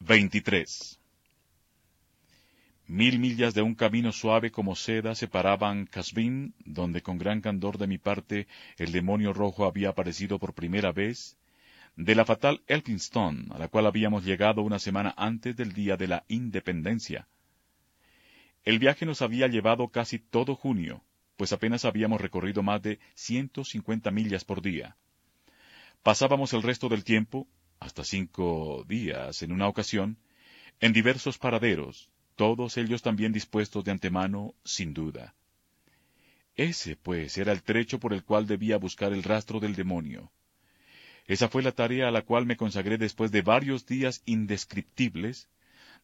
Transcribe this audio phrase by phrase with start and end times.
[0.00, 0.98] 23.
[2.86, 7.86] Mil millas de un camino suave como seda separaban Casbin, donde con gran candor de
[7.86, 11.36] mi parte el demonio rojo había aparecido por primera vez,
[11.96, 16.08] de la fatal Elphinstone, a la cual habíamos llegado una semana antes del día de
[16.08, 17.28] la independencia.
[18.64, 21.04] El viaje nos había llevado casi todo junio,
[21.36, 24.96] pues apenas habíamos recorrido más de ciento cincuenta millas por día.
[26.02, 27.46] Pasábamos el resto del tiempo,
[27.80, 30.18] hasta cinco días en una ocasión,
[30.80, 35.34] en diversos paraderos, todos ellos también dispuestos de antemano, sin duda.
[36.56, 40.30] Ese, pues, era el trecho por el cual debía buscar el rastro del demonio.
[41.26, 45.48] Esa fue la tarea a la cual me consagré después de varios días indescriptibles,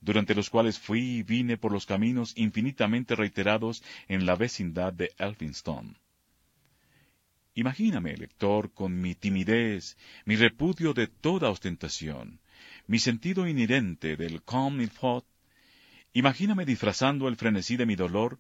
[0.01, 5.13] durante los cuales fui y vine por los caminos infinitamente reiterados en la vecindad de
[5.19, 5.95] Elphinstone.
[7.57, 12.39] Imagíname, lector, con mi timidez, mi repudio de toda ostentación,
[12.87, 15.25] mi sentido inherente del comme il faut,
[16.13, 18.39] imagíname disfrazando el frenesí de mi dolor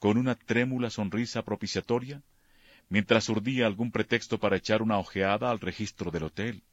[0.00, 2.24] con una trémula sonrisa propiciatoria,
[2.88, 6.64] mientras urdía algún pretexto para echar una ojeada al registro del hotel.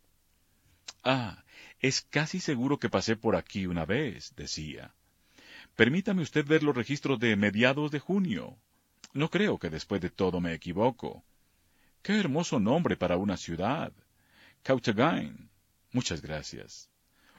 [1.03, 1.43] Ah,
[1.79, 4.95] es casi seguro que pasé por aquí una vez, decía.
[5.75, 8.57] Permítame usted ver los registros de mediados de junio.
[9.13, 11.23] No creo que después de todo me equivoco.
[12.03, 13.93] Qué hermoso nombre para una ciudad.
[14.61, 15.49] Cautagain.
[15.93, 16.89] Muchas gracias.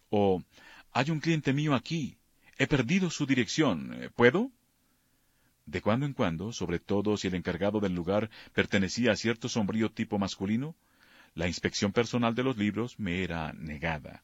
[0.08, 0.42] O,
[0.90, 2.16] hay un cliente mío aquí.
[2.56, 4.10] He perdido su dirección.
[4.16, 4.50] ¿Puedo?
[5.66, 9.92] De cuando en cuando, sobre todo si el encargado del lugar pertenecía a cierto sombrío
[9.92, 10.74] tipo masculino,
[11.34, 14.22] la inspección personal de los libros me era negada.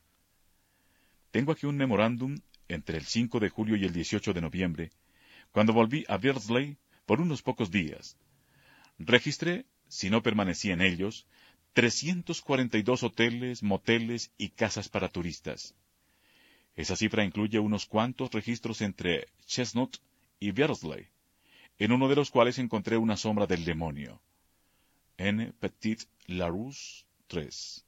[1.33, 2.37] Tengo aquí un memorándum
[2.69, 4.91] entre el 5 de julio y el 18 de noviembre,
[5.53, 8.17] cuando volví a Beardsley por unos pocos días.
[8.99, 11.27] Registré si no permanecía en ellos,
[11.73, 15.75] 342 hoteles, moteles y casas para turistas.
[16.77, 19.97] Esa cifra incluye unos cuantos registros entre Chestnut
[20.39, 21.09] y Beardsley,
[21.79, 24.23] en uno de los cuales encontré una sombra del demonio.
[25.19, 25.53] N.
[25.59, 27.85] Petit Larousse 3.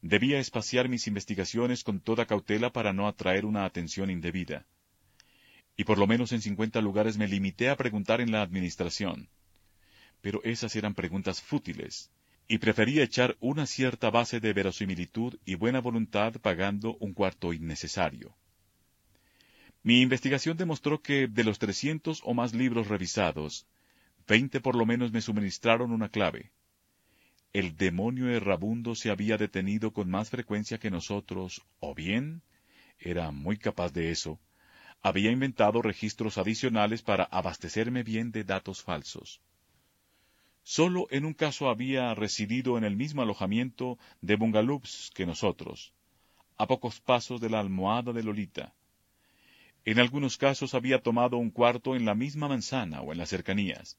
[0.00, 4.66] Debía espaciar mis investigaciones con toda cautela para no atraer una atención indebida.
[5.76, 9.28] Y por lo menos en cincuenta lugares me limité a preguntar en la administración
[10.26, 12.10] pero esas eran preguntas fútiles,
[12.48, 18.34] y prefería echar una cierta base de verosimilitud y buena voluntad pagando un cuarto innecesario.
[19.84, 23.68] Mi investigación demostró que de los trescientos o más libros revisados,
[24.26, 26.50] veinte por lo menos me suministraron una clave.
[27.52, 32.42] El demonio errabundo se había detenido con más frecuencia que nosotros, o bien,
[32.98, 34.40] era muy capaz de eso,
[35.02, 39.40] había inventado registros adicionales para abastecerme bien de datos falsos.
[40.68, 45.92] Solo en un caso había residido en el mismo alojamiento de bungalows que nosotros,
[46.56, 48.74] a pocos pasos de la almohada de Lolita.
[49.84, 53.96] En algunos casos había tomado un cuarto en la misma manzana o en las cercanías.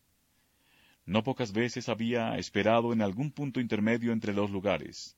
[1.05, 5.15] No pocas veces había esperado en algún punto intermedio entre los lugares.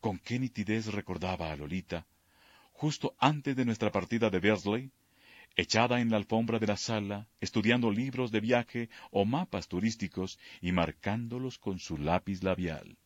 [0.00, 2.08] Con qué nitidez recordaba a Lolita,
[2.72, 4.90] justo antes de nuestra partida de Bersley,
[5.56, 10.72] echada en la alfombra de la sala, estudiando libros de viaje o mapas turísticos y
[10.72, 12.96] marcándolos con su lápiz labial.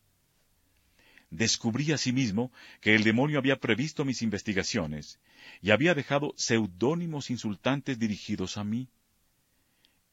[1.29, 5.19] Descubrí asimismo que el demonio había previsto mis investigaciones
[5.61, 8.87] y había dejado seudónimos insultantes dirigidos a mí.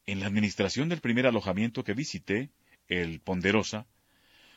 [0.05, 2.49] En la administración del primer alojamiento que visité,
[2.87, 3.87] el Ponderosa,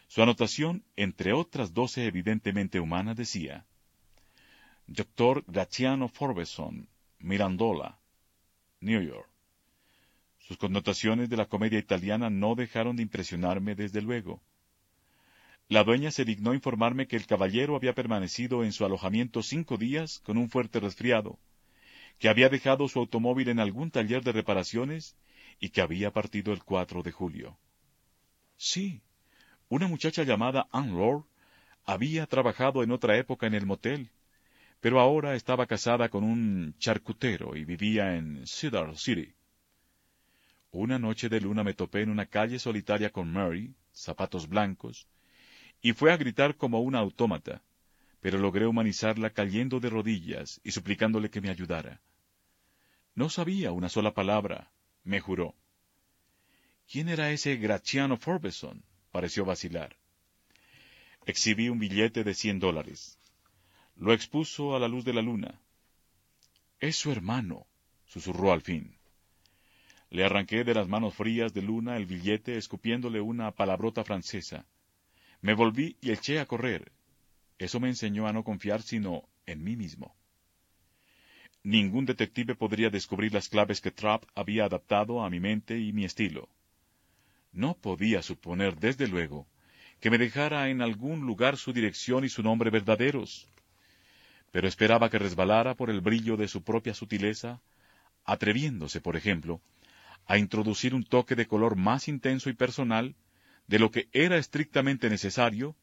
[0.08, 3.66] su anotación, entre otras doce evidentemente humanas, decía
[4.86, 6.88] Doctor Graciano Forbeson,
[7.20, 7.98] Mirandola,
[8.80, 9.28] New York.
[10.38, 14.40] Sus connotaciones de la comedia italiana no dejaron de impresionarme desde luego.
[15.68, 20.20] La dueña se dignó informarme que el caballero había permanecido en su alojamiento cinco días
[20.20, 21.38] con un fuerte resfriado,
[22.18, 25.16] que había dejado su automóvil en algún taller de reparaciones
[25.60, 27.58] y que había partido el 4 de julio.
[28.56, 29.02] Sí,
[29.68, 31.24] una muchacha llamada Anne Lord
[31.84, 34.10] había trabajado en otra época en el motel
[34.80, 39.34] pero ahora estaba casada con un charcutero y vivía en Cedar City.
[40.70, 45.08] Una noche de luna me topé en una calle solitaria con Mary, zapatos blancos,
[45.80, 47.62] y fue a gritar como una autómata,
[48.20, 52.00] pero logré humanizarla cayendo de rodillas y suplicándole que me ayudara.
[53.14, 54.70] No sabía una sola palabra,
[55.04, 55.54] me juró.
[56.90, 58.84] ¿Quién era ese Graciano Forbeson?
[59.10, 59.96] pareció vacilar.
[61.26, 63.17] Exhibí un billete de cien dólares.
[63.98, 65.60] Lo expuso a la luz de la luna.
[66.78, 67.66] Es su hermano,
[68.06, 68.96] susurró al fin.
[70.10, 74.64] Le arranqué de las manos frías de Luna el billete escupiéndole una palabrota francesa.
[75.42, 76.92] Me volví y eché a correr.
[77.58, 80.14] Eso me enseñó a no confiar sino en mí mismo.
[81.64, 86.04] Ningún detective podría descubrir las claves que Trapp había adaptado a mi mente y mi
[86.04, 86.48] estilo.
[87.52, 89.48] No podía suponer, desde luego,
[89.98, 93.48] que me dejara en algún lugar su dirección y su nombre verdaderos.
[94.50, 97.60] Pero esperaba que resbalara por el brillo de su propia sutileza,
[98.24, 99.60] atreviéndose, por ejemplo,
[100.26, 103.14] a introducir un toque de color más intenso y personal
[103.66, 105.76] de lo que era estrictamente necesario,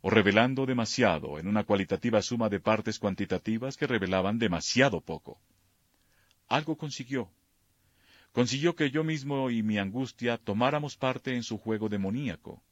[0.00, 5.40] o revelando demasiado en una cualitativa suma de partes cuantitativas que revelaban demasiado poco.
[6.48, 7.28] Algo consiguió.
[8.32, 12.62] Consiguió que yo mismo y mi angustia tomáramos parte en su juego demoníaco.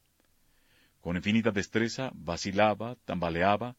[1.01, 3.75] Con infinita destreza vacilaba, tambaleaba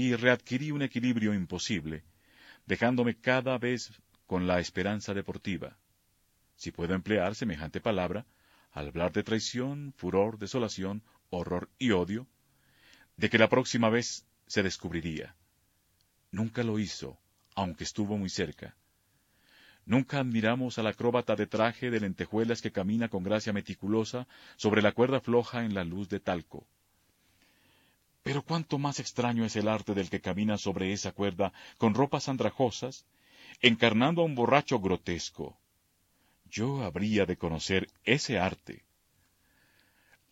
[0.00, 2.04] y readquirí un equilibrio imposible,
[2.66, 3.90] dejándome cada vez
[4.28, 5.76] con la esperanza deportiva.
[6.54, 8.24] Si puedo emplear semejante palabra,
[8.70, 12.28] al hablar de traición, furor, desolación, horror y odio,
[13.16, 15.34] de que la próxima vez se descubriría.
[16.30, 17.18] Nunca lo hizo,
[17.56, 18.76] aunque estuvo muy cerca.
[19.84, 24.92] Nunca admiramos al acróbata de traje de lentejuelas que camina con gracia meticulosa sobre la
[24.92, 26.68] cuerda floja en la luz de talco.
[28.28, 32.28] Pero cuánto más extraño es el arte del que camina sobre esa cuerda con ropas
[32.28, 33.06] andrajosas,
[33.62, 35.56] encarnando a un borracho grotesco.
[36.50, 38.84] Yo habría de conocer ese arte.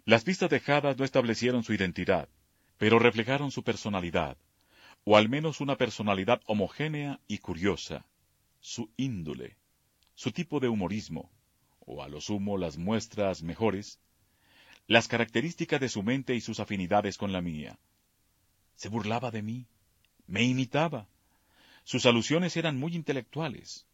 [0.04, 2.28] Las pistas dejadas no establecieron su identidad,
[2.76, 4.36] pero reflejaron su personalidad,
[5.04, 8.04] o al menos una personalidad homogénea y curiosa,
[8.60, 9.56] su índole,
[10.14, 11.30] su tipo de humorismo,
[11.80, 13.98] o a lo sumo las muestras mejores,
[14.86, 17.78] las características de su mente y sus afinidades con la mía.
[18.76, 19.66] Se burlaba de mí,
[20.26, 21.08] me imitaba.
[21.84, 23.86] Sus alusiones eran muy intelectuales.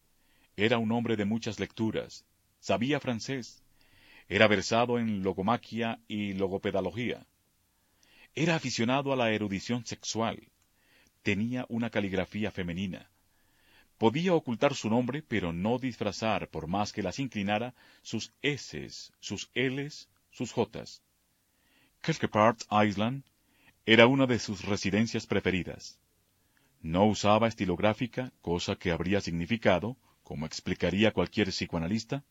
[0.57, 2.27] Era un hombre de muchas lecturas,
[2.61, 3.63] sabía francés,
[4.29, 7.27] era versado en logomaquia y logopedalogía.
[8.35, 10.49] Era aficionado a la erudición sexual.
[11.23, 13.11] Tenía una caligrafía femenina.
[13.99, 18.89] Podía ocultar su nombre, pero no disfrazar, por más que las inclinara, sus S,
[19.21, 21.03] sus Ls, sus Js.
[22.01, 23.23] Kelkepart Island
[23.87, 25.99] era una de sus residencias preferidas.
[26.81, 32.25] No usaba estilográfica, cosa que habría significado, como explicaría cualquier psicoanalista,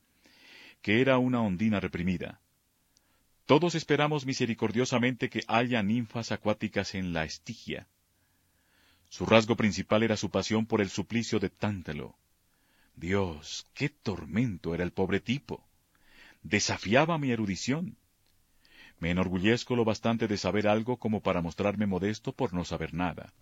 [0.82, 2.42] que era una ondina reprimida.
[3.46, 7.88] Todos esperamos misericordiosamente que haya ninfas acuáticas en la Estigia.
[9.10, 12.18] Su rasgo principal era su pasión por el suplicio de Tántalo.
[12.96, 15.68] Dios, qué tormento era el pobre tipo.
[16.44, 17.98] Desafiaba mi erudición.
[19.00, 23.34] Me enorgullezco lo bastante de saber algo como para mostrarme modesto por no saber nada.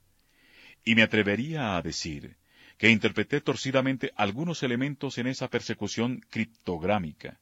[0.86, 2.38] Y me atrevería a decir
[2.78, 7.40] que interpreté torcidamente algunos elementos en esa persecución criptográmica.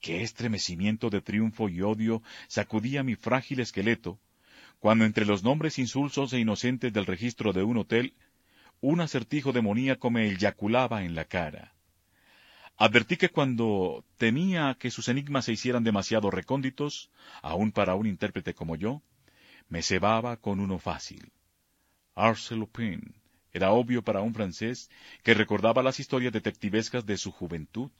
[0.00, 4.18] Qué estremecimiento de triunfo y odio sacudía mi frágil esqueleto,
[4.80, 8.14] cuando entre los nombres insulsos e inocentes del registro de un hotel,
[8.80, 11.72] un acertijo demoníaco me eyaculaba en la cara.
[12.84, 18.54] Advertí que cuando temía que sus enigmas se hicieran demasiado recónditos, aun para un intérprete
[18.54, 19.02] como yo,
[19.68, 21.30] me cebaba con uno fácil.
[22.16, 23.14] Arsène Lupin
[23.52, 24.90] era obvio para un francés
[25.22, 27.92] que recordaba las historias detectivescas de su juventud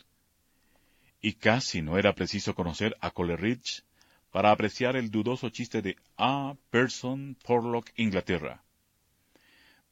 [1.21, 3.85] y casi no era preciso conocer a Coleridge
[4.33, 6.57] para apreciar el dudoso chiste de A.
[6.71, 8.65] Person Porlock, Inglaterra.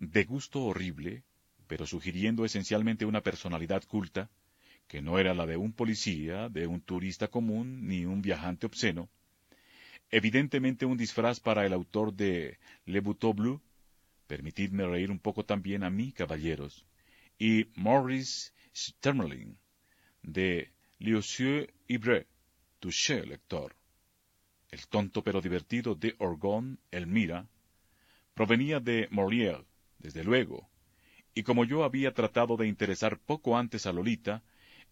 [0.01, 1.23] De gusto horrible,
[1.69, 4.29] pero sugiriendo esencialmente una personalidad culta,
[4.91, 9.09] que no era la de un policía, de un turista común, ni un viajante obsceno,
[10.11, 13.61] evidentemente un disfraz para el autor de Le Buteau Bleu,
[14.27, 16.85] permitidme reír un poco también a mí, caballeros,
[17.39, 19.57] y Maurice Stermerling,
[20.25, 22.27] de Liosieux Ibre,
[22.81, 23.77] touché, lector.
[24.73, 27.47] El tonto pero divertido de Orgon, Elmira,
[28.35, 29.65] provenía de Molière,
[30.01, 30.69] desde luego,
[31.33, 34.43] y como yo había tratado de interesar poco antes a Lolita,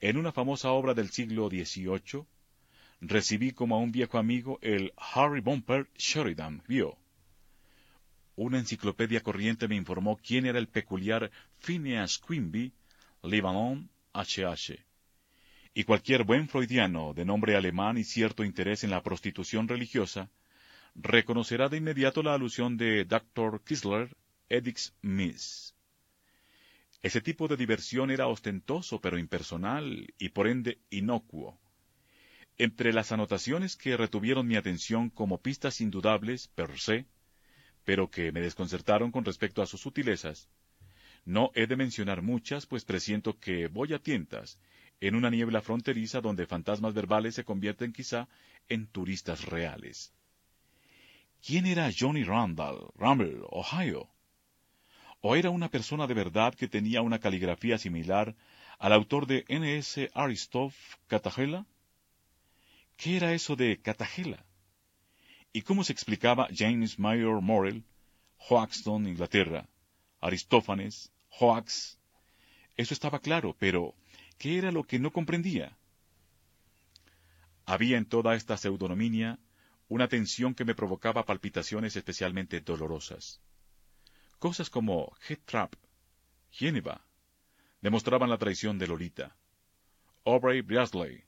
[0.00, 2.24] en una famosa obra del siglo XVIII,
[3.00, 6.96] recibí como a un viejo amigo el Harry Bumper Sheridan vio.
[8.36, 12.72] Una enciclopedia corriente me informó quién era el peculiar Phineas Quimby,
[13.22, 14.88] Libanon H.H
[15.78, 20.28] y cualquier buen freudiano de nombre alemán y cierto interés en la prostitución religiosa,
[20.96, 23.62] reconocerá de inmediato la alusión de Dr.
[23.62, 24.16] Kisler,
[24.48, 25.76] Edix Miss.
[27.02, 31.58] Ese tipo de diversión era ostentoso pero impersonal y por ende inocuo.
[32.56, 37.06] Entre las anotaciones que retuvieron mi atención como pistas indudables per se,
[37.84, 40.48] pero que me desconcertaron con respecto a sus sutilezas,
[41.24, 44.58] no he de mencionar muchas, pues presiento que voy a tientas
[45.00, 48.28] en una niebla fronteriza donde fantasmas verbales se convierten quizá
[48.68, 50.12] en turistas reales.
[51.46, 54.08] ¿Quién era Johnny Randall, Rumble, Ohio?
[55.20, 58.36] ¿O era una persona de verdad que tenía una caligrafía similar
[58.78, 60.10] al autor de N.S.
[60.14, 60.72] Aristov
[61.08, 61.66] Catagela?
[62.96, 64.44] ¿Qué era eso de Catagela?
[65.52, 67.84] ¿Y cómo se explicaba James Mayor Morel,
[68.36, 69.68] Hoaxton, Inglaterra,
[70.20, 71.98] Aristófanes, Hoax?
[72.76, 73.94] Eso estaba claro, pero
[74.38, 75.76] ¿qué era lo que no comprendía?
[77.66, 79.40] Había en toda esta pseudonominia
[79.88, 83.40] una tensión que me provocaba palpitaciones especialmente dolorosas.
[84.38, 85.74] Cosas como Head Trap,
[86.50, 87.04] Geneva,
[87.80, 89.36] demostraban la traición de Lolita.
[90.24, 91.24] Aubrey Breasley,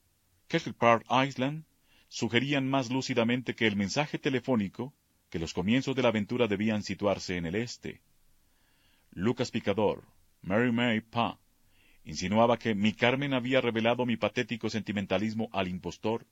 [0.46, 1.64] Kettle Park Island,
[2.06, 4.94] sugerían más lúcidamente que el mensaje telefónico,
[5.28, 8.00] que los comienzos de la aventura debían situarse en el este.
[9.10, 10.04] Lucas Picador,
[10.42, 11.40] Mary May Pa,
[12.04, 16.26] insinuaba que mi Carmen había revelado mi patético sentimentalismo al impostor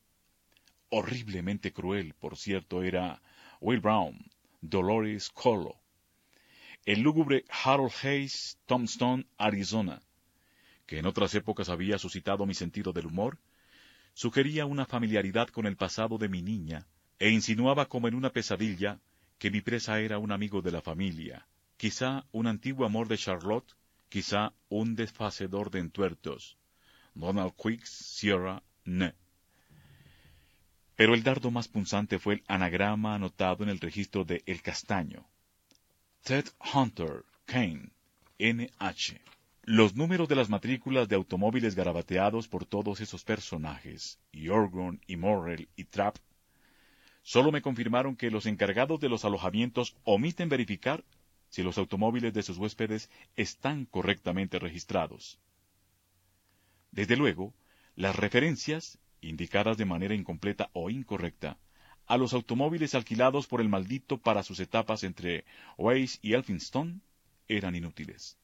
[0.90, 3.20] horriblemente cruel, por cierto, era
[3.61, 4.30] Will Brown,
[4.61, 5.80] Dolores Colo.
[6.88, 10.00] El lúgubre Harold Hayes, Tombstone, Arizona,
[10.87, 13.37] que en otras épocas había suscitado mi sentido del humor,
[14.14, 16.87] sugería una familiaridad con el pasado de mi niña,
[17.18, 19.00] e insinuaba como en una pesadilla
[19.38, 23.75] que mi presa era un amigo de la familia, quizá un antiguo amor de Charlotte,
[24.09, 26.57] quizá un desfacedor de entuertos.
[27.14, 29.12] Donald Quicks, Sierra, Ne.
[30.97, 35.26] Pero el dardo más punzante fue el anagrama anotado en el registro de El Castaño.
[36.22, 37.90] Ted Hunter, Kane,
[38.38, 39.20] NH.
[39.62, 45.16] Los números de las matrículas de automóviles garabateados por todos esos personajes, y Orgon, y
[45.16, 46.16] Morrell, y Trapp,
[47.22, 51.04] solo me confirmaron que los encargados de los alojamientos omiten verificar
[51.48, 55.38] si los automóviles de sus huéspedes están correctamente registrados.
[56.90, 57.54] Desde luego,
[57.96, 61.58] las referencias indicadas de manera incompleta o incorrecta,
[62.08, 65.44] a los automóviles alquilados por el maldito para sus etapas entre
[65.76, 67.00] Weiss y Elphinstone
[67.46, 68.38] eran inútiles.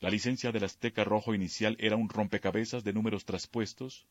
[0.00, 4.06] La licencia del Azteca Rojo inicial era un rompecabezas de números traspuestos,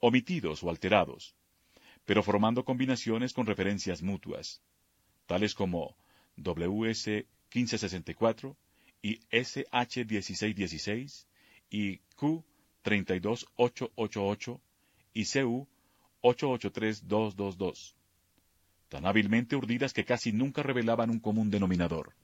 [0.00, 1.34] omitidos o alterados,
[2.06, 4.62] pero formando combinaciones con referencias mutuas,
[5.26, 5.94] tales como
[6.36, 8.56] WS 1564
[9.02, 11.26] y SH 1616
[11.68, 12.44] y Q
[12.82, 14.60] 32888
[15.12, 15.68] y CU
[16.24, 17.94] 883222,
[18.88, 22.14] tan hábilmente urdidas que casi nunca revelaban un común denominador.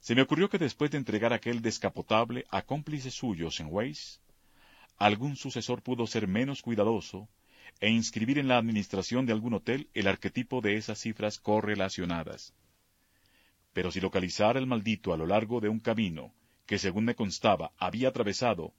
[0.00, 4.20] Se me ocurrió que después de entregar aquel descapotable a cómplices suyos en Weiss,
[4.96, 7.28] algún sucesor pudo ser menos cuidadoso
[7.78, 12.54] e inscribir en la administración de algún hotel el arquetipo de esas cifras correlacionadas.
[13.72, 16.34] Pero si localizara el maldito a lo largo de un camino
[16.66, 18.74] que, según me constaba, había atravesado,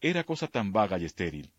[0.00, 1.52] era cosa tan vaga y estéril,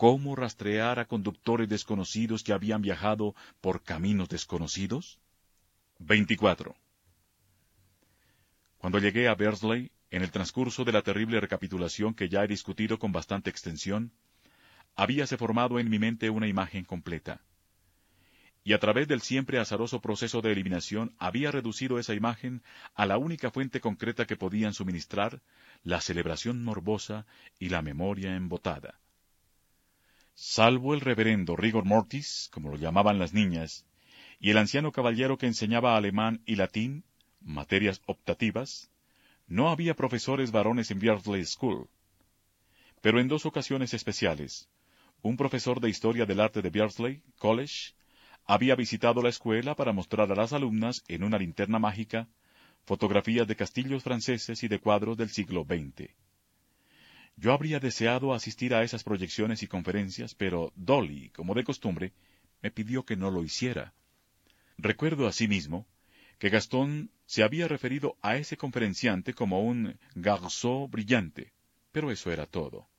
[0.00, 5.20] ¿Cómo rastrear a conductores desconocidos que habían viajado por caminos desconocidos?
[5.98, 6.74] 24.
[8.78, 12.98] Cuando llegué a Bersley, en el transcurso de la terrible recapitulación que ya he discutido
[12.98, 14.10] con bastante extensión,
[14.96, 17.42] habíase formado en mi mente una imagen completa.
[18.64, 22.62] Y a través del siempre azaroso proceso de eliminación había reducido esa imagen
[22.94, 25.42] a la única fuente concreta que podían suministrar,
[25.82, 27.26] la celebración morbosa
[27.58, 28.99] y la memoria embotada.
[30.42, 33.84] Salvo el reverendo Rigor Mortis, como lo llamaban las niñas,
[34.38, 37.04] y el anciano caballero que enseñaba alemán y latín,
[37.42, 38.90] materias optativas,
[39.46, 41.90] no había profesores varones en Beardsley School.
[43.02, 44.70] Pero en dos ocasiones especiales,
[45.20, 47.92] un profesor de historia del arte de Beardsley College
[48.46, 52.30] había visitado la escuela para mostrar a las alumnas en una linterna mágica
[52.86, 56.08] fotografías de castillos franceses y de cuadros del siglo XX.
[57.40, 62.12] Yo habría deseado asistir a esas proyecciones y conferencias, pero Dolly, como de costumbre,
[62.60, 63.94] me pidió que no lo hiciera.
[64.76, 65.86] Recuerdo asimismo
[66.38, 71.54] que Gastón se había referido a ese conferenciante como un garzó brillante,
[71.92, 72.90] pero eso era todo.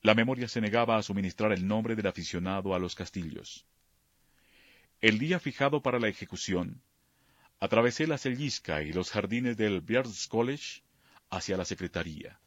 [0.00, 3.66] La memoria se negaba a suministrar el nombre del aficionado a los castillos.
[5.02, 6.80] El día fijado para la ejecución,
[7.60, 10.80] atravesé la Sellisca y los jardines del Beards College
[11.28, 12.40] hacia la secretaría.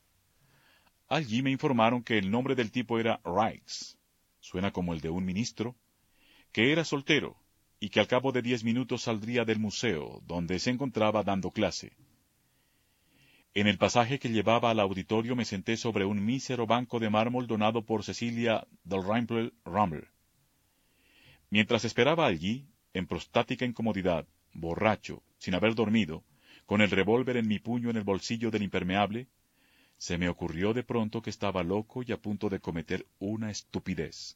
[1.12, 3.98] Allí me informaron que el nombre del tipo era Rice,
[4.40, 5.76] suena como el de un ministro,
[6.54, 7.36] que era soltero
[7.82, 11.92] y que al cabo de diez minutos saldría del museo, donde se encontraba dando clase.
[13.54, 17.46] En el pasaje que llevaba al auditorio me senté sobre un mísero banco de mármol
[17.46, 20.08] donado por Cecilia del Rimpel Rumble.
[21.50, 26.24] Mientras esperaba allí, en prostática incomodidad, borracho, sin haber dormido,
[26.66, 29.28] con el revólver en mi puño en el bolsillo del impermeable,
[30.02, 34.36] se me ocurrió de pronto que estaba loco y a punto de cometer una estupidez.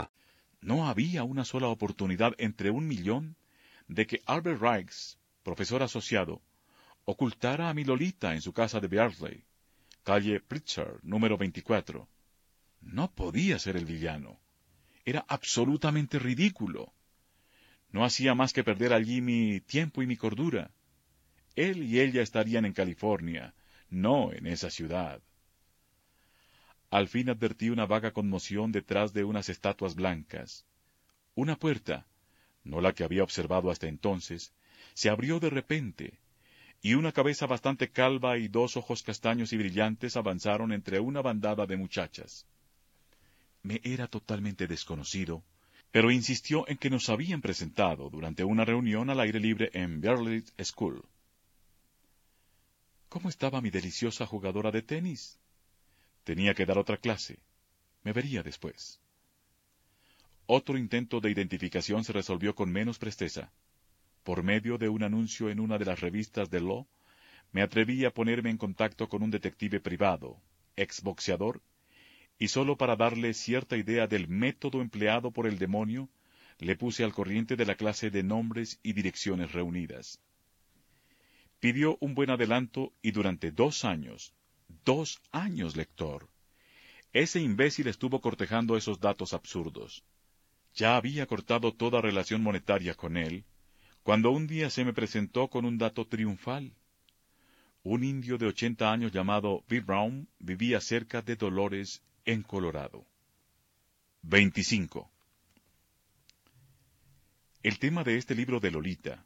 [0.61, 3.35] No había una sola oportunidad entre un millón
[3.87, 6.41] de que Albert Reichs, profesor asociado,
[7.05, 9.43] ocultara a mi Lolita en su casa de Beardsley,
[10.03, 12.07] calle Pritchard, número 24.
[12.81, 14.39] No podía ser el villano.
[15.03, 16.93] Era absolutamente ridículo.
[17.91, 20.71] No hacía más que perder allí mi tiempo y mi cordura.
[21.55, 23.53] Él y ella estarían en California,
[23.89, 25.21] no en esa ciudad.
[26.91, 30.65] Al fin advertí una vaga conmoción detrás de unas estatuas blancas.
[31.35, 32.05] Una puerta,
[32.65, 34.53] no la que había observado hasta entonces,
[34.93, 36.19] se abrió de repente,
[36.81, 41.65] y una cabeza bastante calva y dos ojos castaños y brillantes avanzaron entre una bandada
[41.65, 42.45] de muchachas.
[43.63, 45.45] Me era totalmente desconocido,
[45.91, 50.53] pero insistió en que nos habían presentado durante una reunión al aire libre en Berlitz
[50.61, 51.05] School.
[53.07, 55.40] ¿Cómo estaba mi deliciosa jugadora de tenis?
[56.23, 57.39] Tenía que dar otra clase.
[58.03, 58.99] Me vería después.
[60.45, 63.51] Otro intento de identificación se resolvió con menos presteza.
[64.23, 66.87] Por medio de un anuncio en una de las revistas de Law,
[67.51, 70.41] me atreví a ponerme en contacto con un detective privado,
[70.75, 71.61] exboxeador,
[72.37, 76.09] y solo para darle cierta idea del método empleado por el demonio,
[76.59, 80.19] le puse al corriente de la clase de nombres y direcciones reunidas.
[81.59, 84.33] Pidió un buen adelanto y durante dos años
[84.85, 86.29] Dos años, lector.
[87.13, 90.03] Ese imbécil estuvo cortejando esos datos absurdos.
[90.73, 93.43] Ya había cortado toda relación monetaria con él,
[94.03, 96.73] cuando un día se me presentó con un dato triunfal.
[97.83, 99.81] Un indio de ochenta años llamado V.
[99.81, 103.05] Brown vivía cerca de Dolores, en Colorado.
[104.23, 105.09] 25.
[107.63, 109.25] El tema de este libro de Lolita,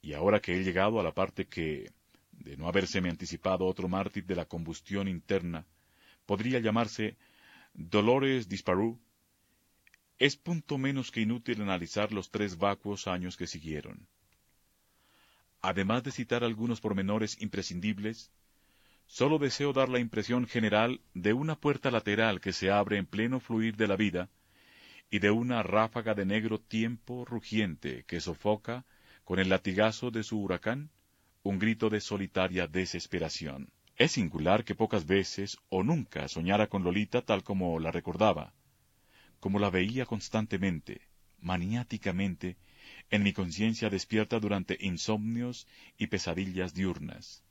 [0.00, 1.90] y ahora que he llegado a la parte que,
[2.38, 5.66] de no habérseme anticipado otro mártir de la combustión interna,
[6.26, 7.16] podría llamarse
[7.74, 8.98] Dolores Disparú,
[10.18, 14.06] es punto menos que inútil analizar los tres vacuos años que siguieron.
[15.60, 18.30] Además de citar algunos pormenores imprescindibles,
[19.06, 23.40] sólo deseo dar la impresión general de una puerta lateral que se abre en pleno
[23.40, 24.30] fluir de la vida
[25.10, 28.84] y de una ráfaga de negro tiempo rugiente que sofoca,
[29.24, 30.90] con el latigazo de su huracán,
[31.46, 33.70] un grito de solitaria desesperación.
[33.96, 38.52] Es singular que pocas veces o nunca soñara con Lolita tal como la recordaba,
[39.38, 41.02] como la veía constantemente,
[41.40, 42.56] maniáticamente,
[43.10, 47.44] en mi conciencia despierta durante insomnios y pesadillas diurnas.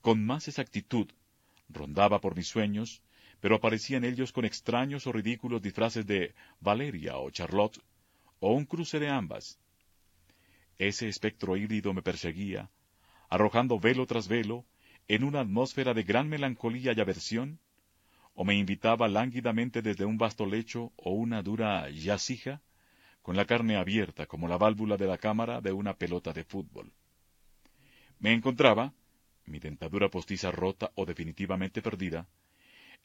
[0.00, 1.06] Con más exactitud,
[1.68, 3.00] rondaba por mis sueños,
[3.40, 7.80] pero aparecía en ellos con extraños o ridículos disfraces de Valeria o Charlotte,
[8.40, 9.60] o un cruce de ambas,
[10.78, 12.70] ese espectro híbrido me perseguía,
[13.28, 14.66] arrojando velo tras velo,
[15.08, 17.60] en una atmósfera de gran melancolía y aversión,
[18.34, 22.62] o me invitaba lánguidamente desde un vasto lecho o una dura yacija,
[23.20, 26.92] con la carne abierta como la válvula de la cámara de una pelota de fútbol.
[28.18, 28.94] Me encontraba,
[29.46, 32.28] mi dentadura postiza rota o definitivamente perdida,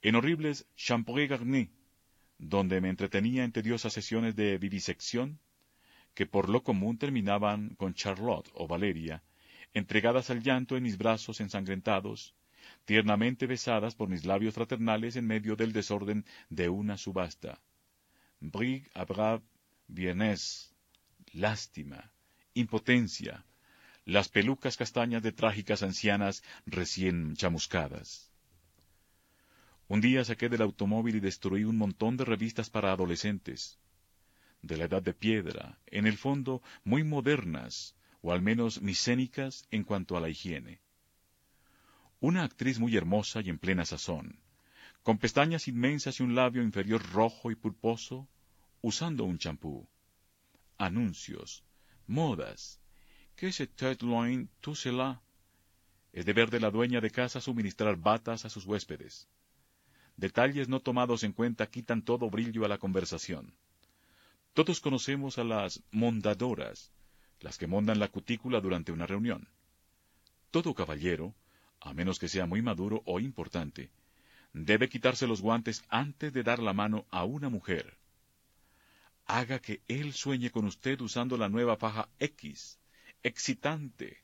[0.02, 1.70] en horribles champoux garnis,
[2.38, 5.40] donde me entretenía en tediosas sesiones de vivisección
[6.18, 9.22] que por lo común terminaban con Charlotte o Valeria,
[9.76, 12.34] entregadas al llanto en mis brazos ensangrentados,
[12.86, 17.62] tiernamente besadas por mis labios fraternales en medio del desorden de una subasta.
[18.40, 19.44] Brig à brave
[19.88, 20.74] bienes,
[21.34, 22.12] lástima,
[22.56, 23.46] impotencia,
[24.04, 28.32] las pelucas castañas de trágicas ancianas recién chamuscadas.
[29.88, 33.78] Un día saqué del automóvil y destruí un montón de revistas para adolescentes
[34.62, 39.84] de la edad de piedra, en el fondo muy modernas, o al menos micénicas en
[39.84, 40.82] cuanto a la higiene.
[42.20, 44.39] Una actriz muy hermosa y en plena sazón,
[45.04, 48.28] con pestañas inmensas y un labio inferior rojo y pulposo,
[48.82, 49.88] usando un champú.
[50.78, 51.63] anuncios,
[52.08, 52.80] modas.
[53.36, 53.70] ¿Qué se
[54.02, 55.22] loin tout cela?
[56.12, 59.28] Es deber de la dueña de casa suministrar batas a sus huéspedes.
[60.15, 63.54] Detalles no tomados en cuenta quitan todo brillo a la conversación.
[64.58, 66.91] Todos conocemos a las mondadoras,
[67.41, 69.48] las que mondan la cutícula durante una reunión.
[70.50, 71.36] Todo caballero,
[71.80, 73.91] a menos que sea muy maduro o importante,
[74.54, 78.00] debe quitarse los guantes antes de dar la mano a una mujer.
[79.28, 82.80] Haga que él sueñe con usted usando la nueva faja X,
[83.22, 84.24] excitante,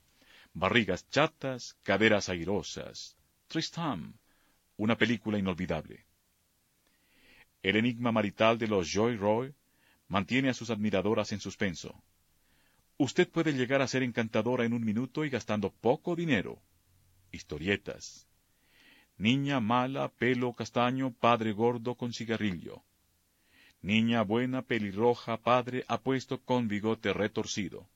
[0.52, 3.16] barrigas chatas, caderas airosas.
[3.48, 4.16] Tristam,
[4.78, 6.08] una película inolvidable.
[7.62, 9.54] El enigma marital de los Joy Roy
[10.08, 12.04] mantiene a sus admiradoras en suspenso.
[12.98, 16.62] Usted puede llegar a ser encantadora en un minuto y gastando poco dinero.
[17.32, 18.28] Historietas.
[19.18, 22.84] Niña mala, pelo castaño, padre gordo con cigarrillo.
[23.82, 27.88] Niña buena, pelirroja, padre apuesto con bigote retorcido.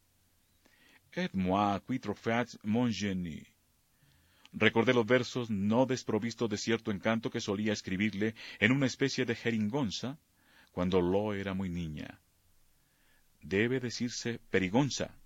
[1.13, 1.99] Et moi qui
[2.63, 3.47] mon génie.
[4.53, 9.35] Recordé los versos no desprovistos de cierto encanto que solía escribirle en una especie de
[9.35, 10.19] jeringonza
[10.77, 12.21] cuando Lo era muy niña.
[13.41, 15.17] Debe decirse perigonza,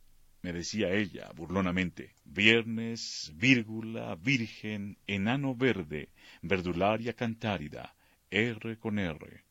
[0.42, 2.16] me decía ella burlonamente.
[2.24, 6.08] Viernes, vírgula, virgen, enano verde,
[6.42, 7.94] verdularia cantárida,
[8.30, 9.44] R con R.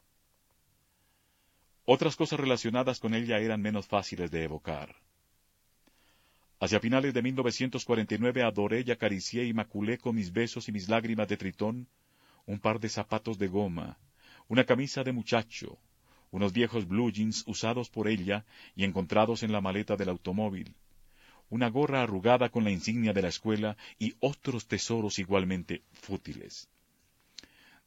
[1.85, 4.97] Otras cosas relacionadas con ella eran menos fáciles de evocar.
[6.61, 11.29] Hacia finales de 1949 adoré y acaricié y maculé con mis besos y mis lágrimas
[11.29, 11.89] de tritón
[12.47, 13.99] un par de zapatos de goma,
[14.49, 15.79] una camisa de muchacho,
[16.31, 18.45] unos viejos blue jeans usados por ella
[18.77, 20.75] y encontrados en la maleta del automóvil,
[21.49, 26.69] una gorra arrugada con la insignia de la escuela y otros tesoros igualmente fútiles.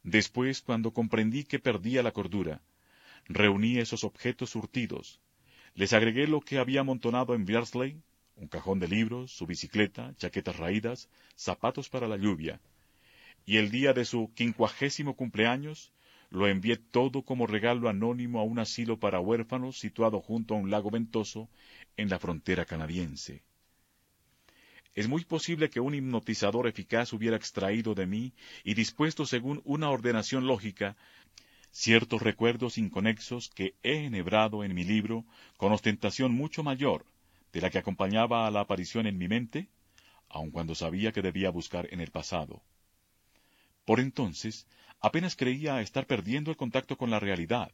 [0.03, 2.61] Después, cuando comprendí que perdía la cordura,
[3.25, 5.21] reuní esos objetos surtidos,
[5.75, 8.01] les agregué lo que había amontonado en Beardsley,
[8.35, 12.59] un cajón de libros, su bicicleta, chaquetas raídas, zapatos para la lluvia,
[13.45, 15.93] y el día de su quincuagésimo cumpleaños
[16.33, 20.71] lo envié todo como regalo anónimo a un asilo para huérfanos situado junto a un
[20.71, 21.47] lago ventoso
[21.95, 23.43] en la frontera canadiense.
[24.95, 29.91] Es muy posible que un hipnotizador eficaz hubiera extraído de mí y dispuesto según una
[29.91, 30.97] ordenación lógica
[31.69, 35.25] ciertos recuerdos inconexos que he enhebrado en mi libro
[35.57, 37.05] con ostentación mucho mayor
[37.51, 39.67] de la que acompañaba a la aparición en mi mente,
[40.29, 42.63] aun cuando sabía que debía buscar en el pasado.
[43.85, 44.65] Por entonces
[45.03, 47.71] apenas creía estar perdiendo el contacto con la realidad.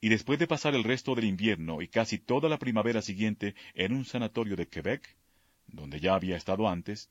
[0.00, 3.92] Y después de pasar el resto del invierno y casi toda la primavera siguiente en
[3.92, 5.16] un sanatorio de Quebec,
[5.66, 7.10] donde ya había estado antes,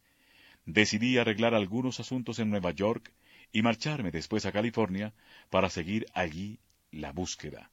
[0.66, 3.12] decidí arreglar algunos asuntos en Nueva York
[3.52, 5.14] y marcharme después a California
[5.50, 6.60] para seguir allí
[6.92, 7.70] la búsqueda.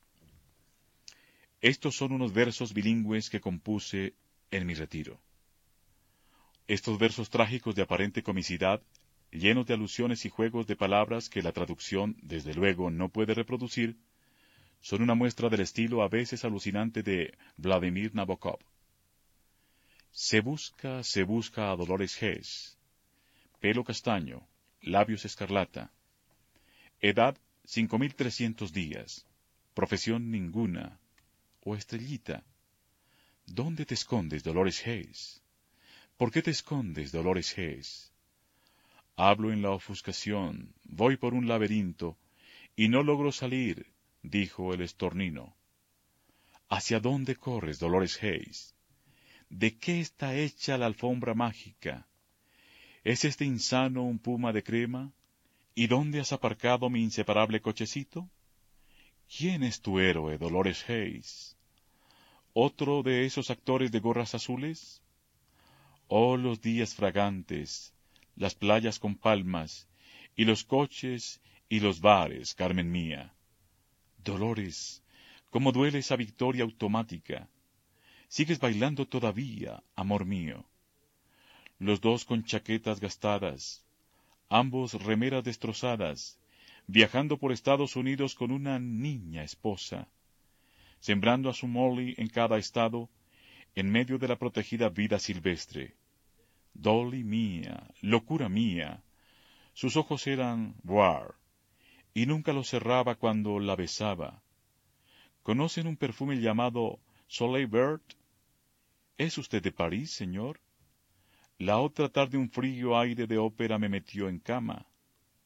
[1.61, 4.15] Estos son unos versos bilingües que compuse
[4.51, 5.21] en mi retiro.
[6.67, 8.83] Estos versos trágicos de aparente comicidad
[9.33, 13.97] llenos de alusiones y juegos de palabras que la traducción, desde luego, no puede reproducir,
[14.81, 18.59] son una muestra del estilo a veces alucinante de Vladimir Nabokov.
[20.11, 22.77] Se busca, se busca a Dolores Hess.
[23.61, 24.47] Pelo castaño,
[24.83, 25.91] labios escarlata.
[27.01, 29.25] Edad cinco mil trescientos días.
[29.73, 30.99] Profesión ninguna.
[31.65, 32.45] O estrellita.
[33.47, 35.43] ¿Dónde te escondes, Dolores Hayes?
[36.17, 38.12] ¿Por qué te escondes, Dolores Hayes?
[39.17, 42.17] Hablo en la ofuscación, voy por un laberinto,
[42.75, 45.55] y no logro salir, dijo el estornino.
[46.69, 48.75] ¿Hacia dónde corres, Dolores Hayes?
[49.51, 52.09] ¿De qué está hecha la alfombra mágica?
[53.05, 55.13] ¿Es este insano un puma de crema?
[55.75, 58.31] ¿Y dónde has aparcado mi inseparable cochecito?
[59.37, 61.57] ¿Quién es tu héroe, Dolores Hayes?
[62.55, 65.03] ¿Otro de esos actores de gorras azules?
[66.09, 67.93] Oh, los días fragantes,
[68.37, 69.89] las playas con palmas,
[70.37, 73.35] y los coches y los bares, Carmen mía.
[74.19, 75.03] Dolores,
[75.51, 77.49] cómo duele esa victoria automática.
[78.29, 80.65] Sigues bailando todavía, amor mío.
[81.79, 83.85] Los dos con chaquetas gastadas,
[84.49, 86.39] ambos remeras destrozadas,
[86.87, 90.09] viajando por Estados Unidos con una niña esposa,
[91.01, 93.11] sembrando a su Molly en cada estado,
[93.75, 95.95] en medio de la protegida vida silvestre.
[96.75, 99.03] Dolly mía, locura mía.
[99.75, 101.35] Sus ojos eran war,
[102.15, 104.43] y nunca los cerraba cuando la besaba.
[105.43, 108.15] ¿Conocen un perfume llamado Soleil Vert?
[109.19, 110.61] ¿Es usted de París, señor?
[111.59, 114.87] La otra tarde un frío aire de ópera me metió en cama.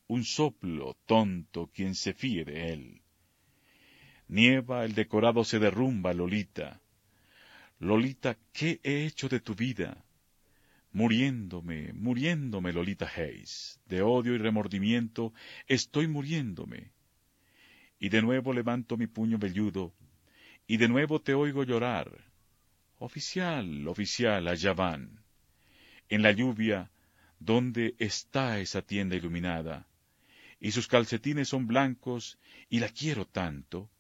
[0.08, 3.02] Un soplo, tonto, quien se fíe de él.
[4.28, 6.80] Nieva, el decorado se derrumba, Lolita.
[7.78, 10.05] Lolita, ¿qué he hecho de tu vida?
[10.96, 13.78] Muriéndome, muriéndome, Lolita Hayes.
[13.84, 15.34] De odio y remordimiento
[15.66, 16.90] estoy muriéndome.
[17.98, 19.92] Y de nuevo levanto mi puño velludo,
[20.66, 22.10] y de nuevo te oigo llorar.
[22.96, 25.22] Oficial, oficial, allá van.
[26.08, 26.90] En la lluvia,
[27.40, 29.86] ¿dónde está esa tienda iluminada?
[30.60, 32.38] Y sus calcetines son blancos,
[32.70, 33.90] y la quiero tanto.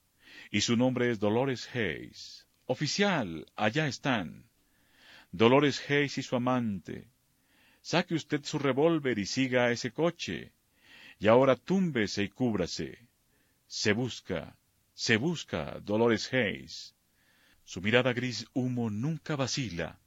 [0.50, 2.46] Y su nombre es Dolores Hayes.
[2.64, 4.45] Oficial, allá están.
[5.32, 7.08] Dolores Hayes y su amante.
[7.82, 10.52] Saque usted su revólver y siga a ese coche.
[11.18, 13.08] Y ahora túmbese y cúbrase.
[13.66, 14.56] Se busca,
[14.94, 16.94] se busca Dolores Hayes.
[17.64, 19.98] Su mirada gris humo nunca vacila.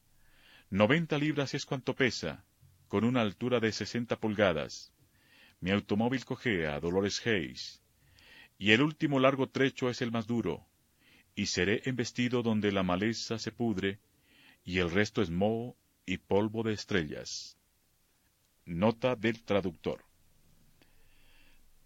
[0.70, 2.46] Noventa libras es cuanto pesa,
[2.88, 4.94] con una altura de sesenta pulgadas.
[5.60, 7.82] Mi automóvil cojea, Dolores Hayes.
[8.58, 10.66] Y el último largo trecho es el más duro.
[11.36, 14.00] Y seré embestido donde la maleza se pudre
[14.70, 17.58] y el resto es moho y polvo de estrellas.
[18.68, 20.06] Nota del traductor.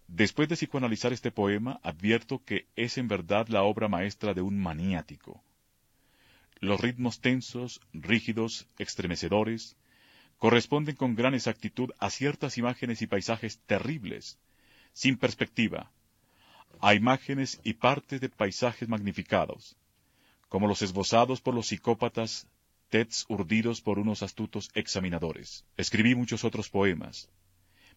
[0.06, 4.60] Después de psicoanalizar este poema, advierto que es en verdad la obra maestra de un
[4.60, 5.42] maniático.
[6.60, 9.78] Los ritmos tensos, rígidos, estremecedores,
[10.36, 14.38] corresponden con gran exactitud a ciertas imágenes y paisajes terribles,
[14.92, 15.90] sin perspectiva,
[16.82, 19.74] a imágenes y partes de paisajes magnificados,
[20.50, 22.46] como los esbozados por los psicópatas
[23.28, 25.64] urdidos por unos astutos examinadores.
[25.76, 27.28] Escribí muchos otros poemas.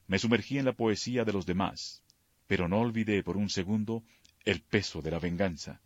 [0.07, 2.01] Me sumergí en la poesía de los demás,
[2.47, 4.03] pero no olvidé por un segundo
[4.43, 5.81] el peso de la venganza.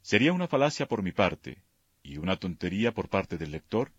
[0.00, 1.62] Sería una falacia por mi parte,
[2.02, 3.92] y una tontería por parte del lector,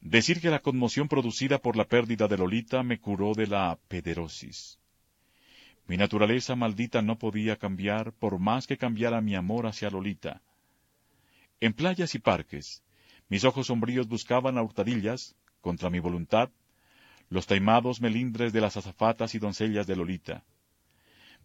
[0.00, 4.78] decir que la conmoción producida por la pérdida de Lolita me curó de la pederosis.
[5.86, 10.40] Mi naturaleza maldita no podía cambiar por más que cambiara mi amor hacia Lolita.
[11.60, 12.82] En playas y parques,
[13.30, 16.50] mis ojos sombríos buscaban a hurtadillas, contra mi voluntad,
[17.28, 20.44] los taimados melindres de las azafatas y doncellas de Lolita.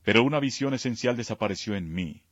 [0.04, 2.24] Pero una visión esencial desapareció en mí.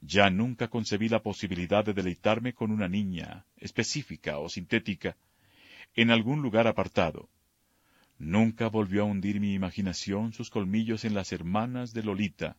[0.00, 5.16] Ya nunca concebí la posibilidad de deleitarme con una niña, específica o sintética,
[5.94, 7.28] en algún lugar apartado.
[8.18, 12.56] Nunca volvió a hundir mi imaginación sus colmillos en las hermanas de Lolita,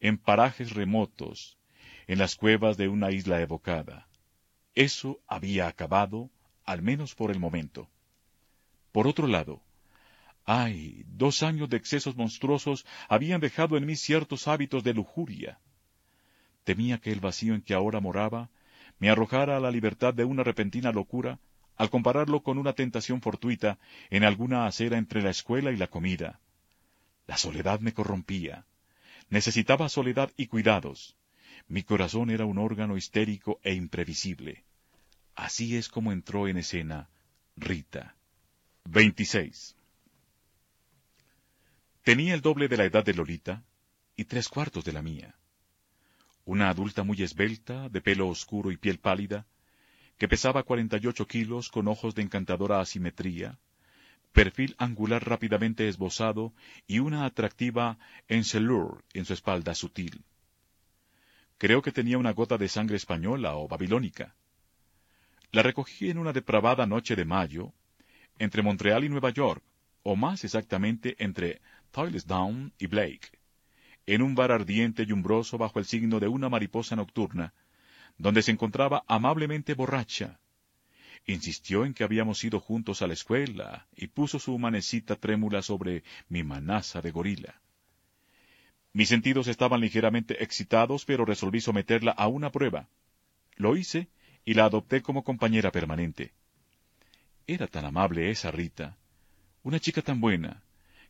[0.00, 1.56] en parajes remotos,
[2.08, 4.08] en las cuevas de una isla evocada.
[4.76, 6.28] Eso había acabado,
[6.66, 7.88] al menos por el momento.
[8.92, 9.62] Por otro lado,
[10.44, 15.58] ay, dos años de excesos monstruosos habían dejado en mí ciertos hábitos de lujuria.
[16.64, 18.50] Temía que el vacío en que ahora moraba
[18.98, 21.40] me arrojara a la libertad de una repentina locura
[21.78, 23.78] al compararlo con una tentación fortuita
[24.10, 26.38] en alguna acera entre la escuela y la comida.
[27.26, 28.66] La soledad me corrompía.
[29.30, 31.16] Necesitaba soledad y cuidados.
[31.66, 34.65] Mi corazón era un órgano histérico e imprevisible.
[35.36, 37.10] Así es como entró en escena
[37.56, 38.16] Rita.
[38.86, 39.76] 26.
[42.02, 43.62] Tenía el doble de la edad de Lolita
[44.16, 45.34] y tres cuartos de la mía.
[46.46, 49.46] Una adulta muy esbelta, de pelo oscuro y piel pálida,
[50.16, 53.58] que pesaba cuarenta y ocho kilos con ojos de encantadora asimetría,
[54.32, 56.54] perfil angular rápidamente esbozado
[56.86, 60.24] y una atractiva encelure en su espalda sutil.
[61.58, 64.34] Creo que tenía una gota de sangre española o babilónica.
[65.56, 67.72] La recogí en una depravada noche de mayo,
[68.38, 69.64] entre Montreal y Nueva York,
[70.02, 71.62] o más exactamente entre
[72.26, 73.30] Down y Blake,
[74.04, 77.54] en un bar ardiente y umbroso bajo el signo de una mariposa nocturna,
[78.18, 80.40] donde se encontraba amablemente borracha.
[81.24, 86.04] Insistió en que habíamos ido juntos a la escuela y puso su manecita trémula sobre
[86.28, 87.62] mi manaza de gorila.
[88.92, 92.90] Mis sentidos estaban ligeramente excitados, pero resolví someterla a una prueba.
[93.56, 94.10] Lo hice
[94.46, 96.32] y la adopté como compañera permanente.
[97.48, 98.96] Era tan amable esa Rita,
[99.64, 100.62] una chica tan buena,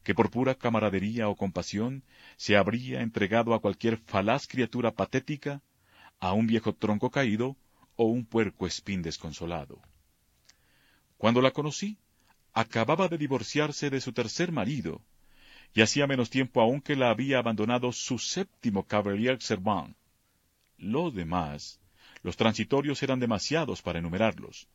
[0.02, 2.02] que por pura camaradería o compasión
[2.38, 5.62] se habría entregado a cualquier falaz criatura patética,
[6.18, 7.56] a un viejo tronco caído
[7.94, 9.82] o un puerco espín desconsolado.
[11.18, 11.98] Cuando la conocí,
[12.54, 15.02] acababa de divorciarse de su tercer marido,
[15.74, 19.94] y hacía menos tiempo aún que la había abandonado su séptimo Cavalier Servant.
[20.78, 21.80] Lo demás,
[22.22, 24.68] los transitorios eran demasiados para enumerarlos.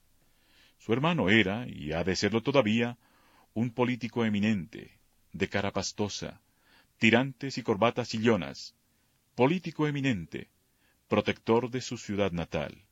[0.78, 2.98] Su hermano era, y ha de serlo todavía,
[3.54, 4.98] un político eminente,
[5.34, 6.42] de cara pastosa,
[6.98, 8.76] tirantes y corbatas sillonas,
[9.36, 10.50] político eminente,
[11.08, 12.84] protector de su ciudad natal.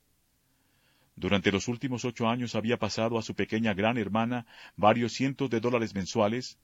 [1.16, 5.60] Durante los últimos ocho años había pasado a su pequeña gran hermana varios cientos de
[5.60, 6.58] dólares mensuales,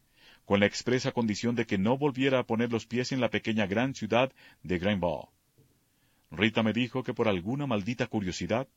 [0.46, 3.66] con la expresa condición de que no volviera a poner los pies en la pequeña
[3.66, 4.32] gran ciudad
[4.64, 5.28] de Greenville.
[6.32, 8.68] Rita me dijo que por alguna maldita curiosidad,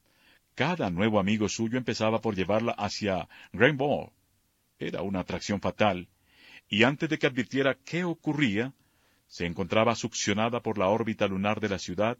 [0.54, 4.12] cada nuevo amigo suyo empezaba por llevarla hacia Rainbow.
[4.78, 6.08] Era una atracción fatal,
[6.68, 8.72] y antes de que advirtiera qué ocurría,
[9.26, 12.18] se encontraba succionada por la órbita lunar de la ciudad,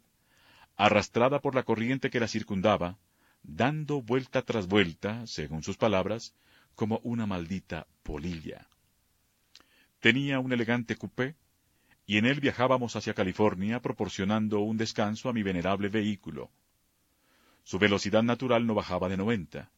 [0.75, 2.97] arrastrada por la corriente que la circundaba,
[3.43, 6.33] dando vuelta tras vuelta, según sus palabras,
[6.75, 8.67] como una maldita polilla.
[9.99, 11.35] Tenía un elegante coupé,
[12.09, 16.49] y en él viajábamos hacia California proporcionando un descanso a mi venerable vehículo.
[17.63, 19.69] Su velocidad natural no bajaba de noventa.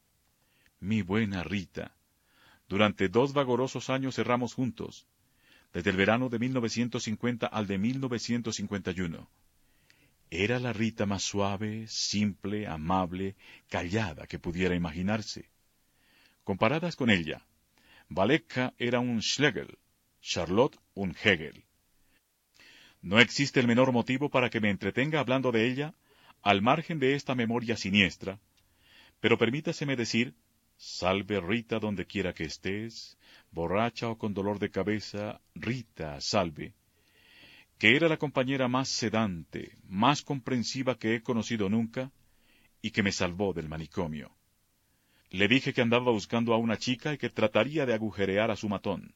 [0.80, 1.94] Mi buena Rita.
[2.70, 5.06] Durante dos vagorosos años cerramos juntos,
[5.74, 9.28] desde el verano de 1950 al de 1951.
[10.30, 13.36] Era la Rita más suave, simple, amable,
[13.68, 15.50] callada que pudiera imaginarse.
[16.44, 17.44] Comparadas con ella,
[18.08, 19.76] Valeka era un Schlegel,
[20.22, 21.62] Charlotte un Hegel.
[23.02, 25.94] No existe el menor motivo para que me entretenga hablando de ella,
[26.40, 28.38] al margen de esta memoria siniestra,
[29.20, 30.34] pero permítaseme decir,
[30.76, 33.18] salve Rita donde quiera que estés,
[33.50, 36.74] borracha o con dolor de cabeza, Rita, salve,
[37.78, 42.12] que era la compañera más sedante, más comprensiva que he conocido nunca,
[42.80, 44.32] y que me salvó del manicomio.
[45.30, 48.68] Le dije que andaba buscando a una chica y que trataría de agujerear a su
[48.68, 49.14] matón.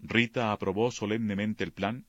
[0.00, 2.06] Rita aprobó solemnemente el plan,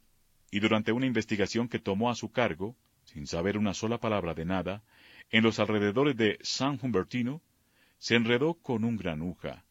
[0.52, 4.46] y durante una investigación que tomó a su cargo, sin saber una sola palabra de
[4.46, 4.84] nada,
[5.30, 7.42] en los alrededores de San Humbertino,
[7.98, 9.66] se enredó con un granuja.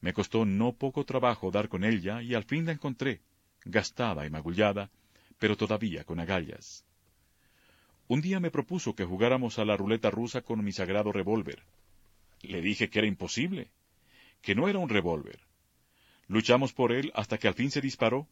[0.00, 3.20] Me costó no poco trabajo dar con ella y al fin la encontré,
[3.64, 4.90] gastada y magullada,
[5.38, 6.84] pero todavía con agallas.
[8.06, 11.62] Un día me propuso que jugáramos a la ruleta rusa con mi sagrado revólver.
[12.42, 13.70] Le dije que era imposible,
[14.42, 15.40] que no era un revólver.
[16.26, 18.28] Luchamos por él hasta que al fin se disparó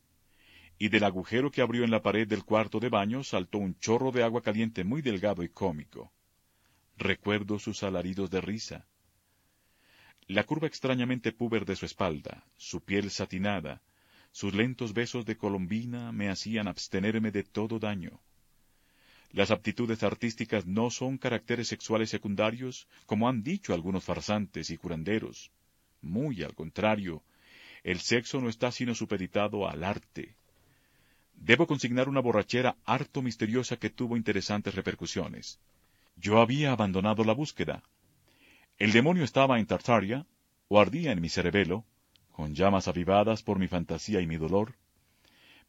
[0.79, 4.13] y del agujero que abrió en la pared del cuarto de baño saltó un chorro
[4.13, 6.13] de agua caliente muy delgado y cómico.
[6.97, 8.87] Recuerdo sus alaridos de risa.
[10.29, 13.83] La curva extrañamente púber de su espalda, su piel satinada,
[14.31, 18.21] sus lentos besos de colombina me hacían abstenerme de todo daño.
[19.33, 25.51] Las aptitudes artísticas no son caracteres sexuales secundarios, como han dicho algunos farsantes y curanderos.
[26.01, 27.23] Muy al contrario,
[27.83, 30.37] el sexo no está sino supeditado al arte,
[31.41, 35.59] Debo consignar una borrachera harto misteriosa que tuvo interesantes repercusiones.
[36.17, 37.83] Yo había abandonado la búsqueda.
[38.79, 40.27] El demonio estaba en Tartaria,
[40.69, 41.85] o ardía en mi cerebelo,
[42.33, 44.75] con llamas avivadas por mi fantasía y mi dolor,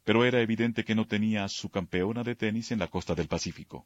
[0.03, 3.85] pero era evidente que no tenía su campeona de tenis en la costa del Pacífico.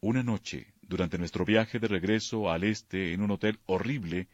[0.00, 4.28] Una noche, durante nuestro viaje de regreso al este en un hotel horrible,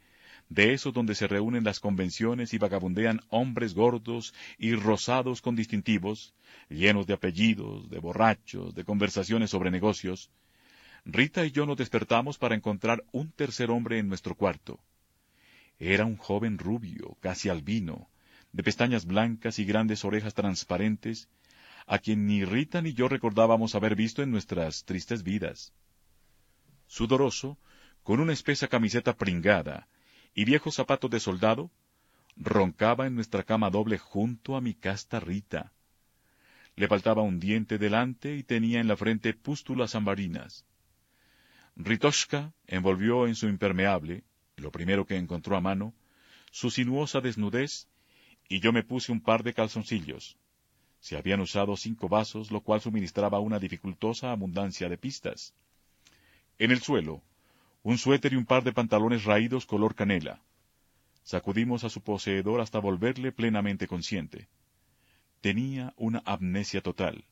[0.50, 6.34] de esos donde se reúnen las convenciones y vagabundean hombres gordos y rosados con distintivos,
[6.68, 10.30] llenos de apellidos, de borrachos, de conversaciones sobre negocios,
[11.06, 14.80] Rita y yo nos despertamos para encontrar un tercer hombre en nuestro cuarto.
[15.78, 18.10] Era un joven rubio, casi albino,
[18.52, 21.28] de pestañas blancas y grandes orejas transparentes,
[21.86, 25.72] a quien ni Rita ni yo recordábamos haber visto en nuestras tristes vidas.
[26.86, 27.56] Sudoroso,
[28.02, 29.88] con una espesa camiseta pringada,
[30.34, 31.70] y viejos zapatos de soldado,
[32.36, 35.72] roncaba en nuestra cama doble junto a mi casta Rita.
[36.76, 40.64] Le faltaba un diente delante y tenía en la frente pústulas ambarinas.
[41.76, 44.24] Ritoshka envolvió en su impermeable,
[44.56, 45.94] lo primero que encontró a mano,
[46.50, 47.88] su sinuosa desnudez,
[48.48, 50.36] y yo me puse un par de calzoncillos.
[51.00, 55.54] Se habían usado cinco vasos, lo cual suministraba una dificultosa abundancia de pistas.
[56.58, 57.22] En el suelo,
[57.82, 60.42] un suéter y un par de pantalones raídos color canela.
[61.22, 64.48] Sacudimos a su poseedor hasta volverle plenamente consciente.
[65.40, 67.24] Tenía una amnesia total.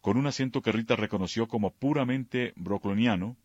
[0.00, 3.36] Con un acento que Rita reconoció como puramente brocloniano,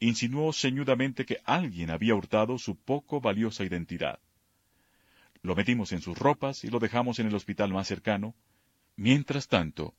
[0.00, 4.18] insinuó ceñudamente que alguien había hurtado su poco valiosa identidad.
[5.42, 8.34] Lo metimos en sus ropas y lo dejamos en el hospital más cercano.
[8.96, 9.94] Mientras tanto,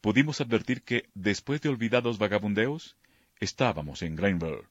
[0.00, 2.96] pudimos advertir que, después de olvidados vagabundeos,
[3.40, 4.64] estábamos en Greenville.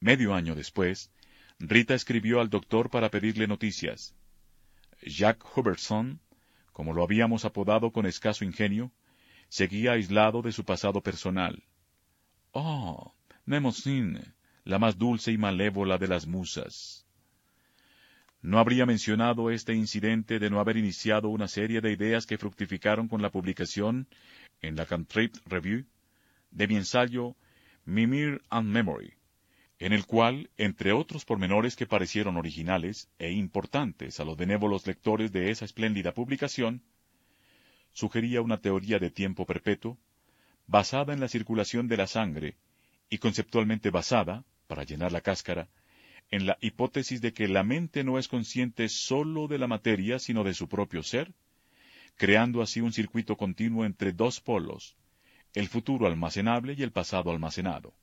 [0.00, 1.10] Medio año después,
[1.58, 4.14] Rita escribió al doctor para pedirle noticias.
[5.02, 6.20] Jack Hubertson,
[6.72, 8.92] como lo habíamos apodado con escaso ingenio,
[9.48, 11.62] seguía aislado de su pasado personal.
[12.52, 13.14] Oh,
[13.46, 14.34] Mnemosyne,
[14.64, 17.06] la más dulce y malévola de las musas.
[18.42, 23.08] No habría mencionado este incidente de no haber iniciado una serie de ideas que fructificaron
[23.08, 24.06] con la publicación,
[24.60, 25.86] en la Cantrip Review,
[26.50, 27.36] de mi ensayo
[27.84, 29.14] Mimir and Memory,
[29.78, 35.32] en el cual, entre otros pormenores que parecieron originales e importantes a los benévolos lectores
[35.32, 36.82] de esa espléndida publicación,
[37.92, 39.98] sugería una teoría de tiempo perpetuo,
[40.66, 42.56] basada en la circulación de la sangre
[43.10, 45.68] y conceptualmente basada, para llenar la cáscara,
[46.30, 50.42] en la hipótesis de que la mente no es consciente sólo de la materia, sino
[50.42, 51.32] de su propio ser,
[52.16, 54.96] creando así un circuito continuo entre dos polos,
[55.52, 57.94] el futuro almacenable y el pasado almacenado.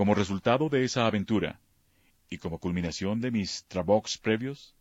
[0.00, 1.60] Como resultado de esa aventura,
[2.30, 4.74] y como culminación de mis trabox previos,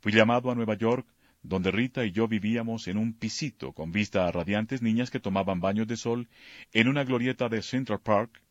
[0.00, 1.06] fui llamado a Nueva York,
[1.44, 5.60] donde Rita y yo vivíamos en un pisito con vista a radiantes niñas que tomaban
[5.60, 6.26] baños de sol
[6.72, 8.42] en una glorieta de Central Park,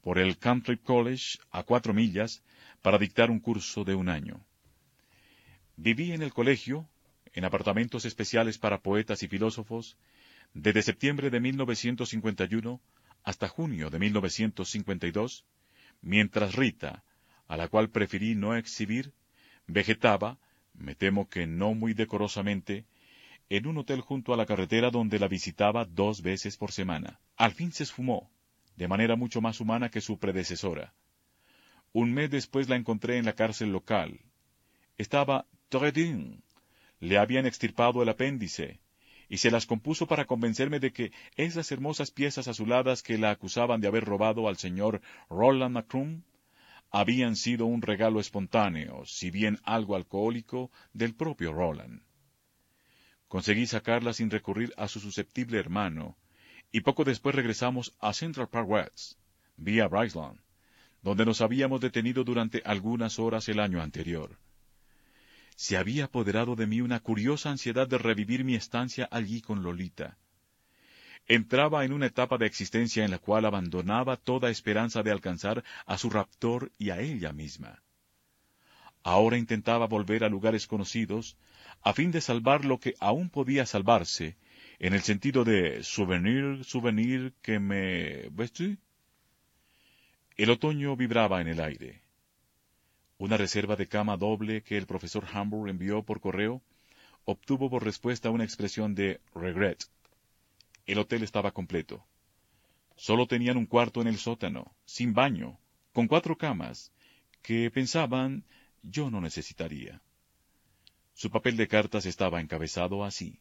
[0.00, 2.44] por el Country College a cuatro millas,
[2.80, 4.46] para dictar un curso de un año.
[5.74, 6.88] Viví en el colegio,
[7.32, 9.98] en apartamentos especiales para poetas y filósofos,
[10.54, 12.80] desde septiembre de 1951
[13.22, 15.44] hasta junio de 1952,
[16.00, 17.04] mientras Rita,
[17.46, 19.12] a la cual preferí no exhibir,
[19.66, 20.38] vegetaba,
[20.74, 22.86] me temo que no muy decorosamente,
[23.48, 27.20] en un hotel junto a la carretera donde la visitaba dos veces por semana.
[27.36, 28.30] Al fin se esfumó,
[28.76, 30.94] de manera mucho más humana que su predecesora.
[31.92, 34.20] Un mes después la encontré en la cárcel local.
[34.96, 35.46] Estaba
[35.92, 36.42] bien.
[37.00, 38.80] Le habían extirpado el apéndice,
[39.30, 43.80] y se las compuso para convencerme de que esas hermosas piezas azuladas que la acusaban
[43.80, 45.00] de haber robado al señor
[45.30, 46.24] Roland Macrum
[46.90, 52.02] habían sido un regalo espontáneo, si bien algo alcohólico, del propio Roland.
[53.28, 56.18] Conseguí sacarla sin recurrir a su susceptible hermano,
[56.72, 59.12] y poco después regresamos a Central Park West,
[59.56, 60.40] vía Bryceland,
[61.02, 64.40] donde nos habíamos detenido durante algunas horas el año anterior
[65.60, 70.16] se había apoderado de mí una curiosa ansiedad de revivir mi estancia allí con Lolita.
[71.26, 75.98] Entraba en una etapa de existencia en la cual abandonaba toda esperanza de alcanzar a
[75.98, 77.82] su raptor y a ella misma.
[79.02, 81.36] Ahora intentaba volver a lugares conocidos,
[81.82, 84.38] a fin de salvar lo que aún podía salvarse,
[84.78, 88.30] en el sentido de souvenir, souvenir que me...
[88.30, 88.54] ¿Ves
[90.38, 92.00] El otoño vibraba en el aire.
[93.20, 96.62] Una reserva de cama doble que el profesor Hamburg envió por correo
[97.26, 99.84] obtuvo por respuesta una expresión de regret.
[100.86, 102.02] El hotel estaba completo.
[102.96, 105.60] Solo tenían un cuarto en el sótano, sin baño,
[105.92, 106.92] con cuatro camas,
[107.42, 108.46] que pensaban
[108.82, 110.00] yo no necesitaría.
[111.12, 113.38] Su papel de cartas estaba encabezado así.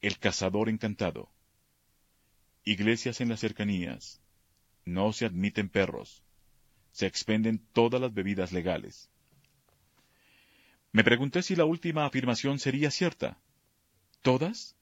[0.00, 1.28] El cazador encantado.
[2.64, 4.22] Iglesias en las cercanías.
[4.86, 6.23] No se admiten perros
[6.94, 9.10] se expenden todas las bebidas legales.
[10.92, 13.36] Me pregunté si la última afirmación sería cierta.
[14.22, 14.76] ¿Todas?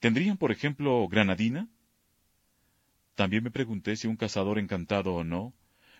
[0.00, 1.68] ¿Tendrían, por ejemplo, granadina?
[3.14, 5.54] También me pregunté si un cazador encantado o no,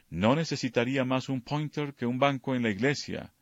[0.09, 3.33] no necesitaría más un pointer que un banco en la iglesia,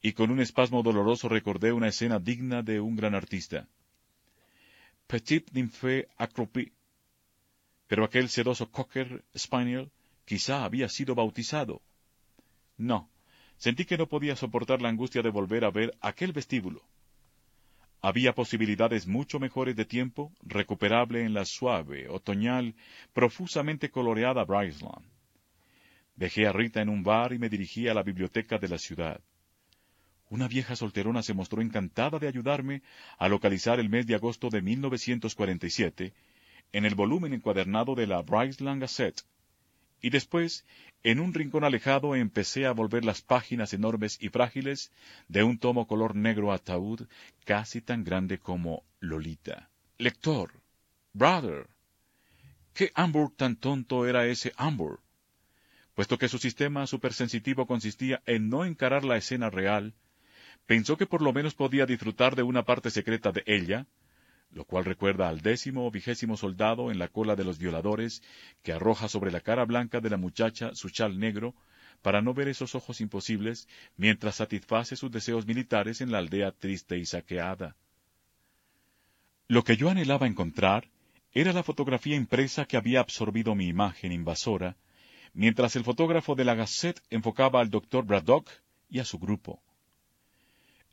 [0.00, 3.68] y con un espasmo doloroso recordé una escena digna de un gran artista.
[5.06, 6.72] Petit nymphe accroupi.
[7.88, 9.90] Pero aquel sedoso cocker spaniel
[10.26, 11.80] Quizá había sido bautizado.
[12.76, 13.08] No,
[13.56, 16.82] sentí que no podía soportar la angustia de volver a ver aquel vestíbulo.
[18.02, 22.74] Había posibilidades mucho mejores de tiempo, recuperable en la suave, otoñal,
[23.12, 25.06] profusamente coloreada Bryceland.
[26.16, 29.20] Dejé a Rita en un bar y me dirigí a la biblioteca de la ciudad.
[30.28, 32.82] Una vieja solterona se mostró encantada de ayudarme
[33.16, 36.14] a localizar el mes de agosto de 1947
[36.72, 39.22] en el volumen encuadernado de la Bryceland Gazette,
[40.00, 40.64] y después,
[41.02, 44.92] en un rincón alejado, empecé a volver las páginas enormes y frágiles
[45.28, 47.06] de un tomo color negro ataúd
[47.44, 49.70] casi tan grande como Lolita.
[49.98, 50.52] Lector,
[51.12, 51.68] brother,
[52.74, 55.00] ¿qué Hamburg tan tonto era ese Hamburg?
[55.94, 59.94] Puesto que su sistema supersensitivo consistía en no encarar la escena real,
[60.66, 63.86] pensó que por lo menos podía disfrutar de una parte secreta de ella,
[64.56, 68.22] lo cual recuerda al décimo o vigésimo soldado en la cola de los violadores
[68.62, 71.54] que arroja sobre la cara blanca de la muchacha su chal negro
[72.00, 76.96] para no ver esos ojos imposibles mientras satisface sus deseos militares en la aldea triste
[76.96, 77.76] y saqueada.
[79.46, 80.88] Lo que yo anhelaba encontrar
[81.32, 84.78] era la fotografía impresa que había absorbido mi imagen invasora,
[85.34, 88.48] mientras el fotógrafo de la Gazette enfocaba al doctor Braddock
[88.88, 89.62] y a su grupo.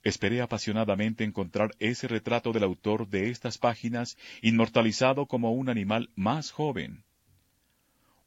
[0.03, 6.51] Esperé apasionadamente encontrar ese retrato del autor de estas páginas inmortalizado como un animal más
[6.51, 7.05] joven.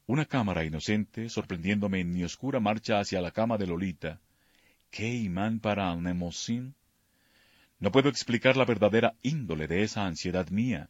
[0.07, 4.19] Una cámara inocente, sorprendiéndome en mi oscura marcha hacia la cama de Lolita.
[4.89, 6.73] ¿Qué imán para un?
[7.79, 10.89] No puedo explicar la verdadera índole de esa ansiedad mía.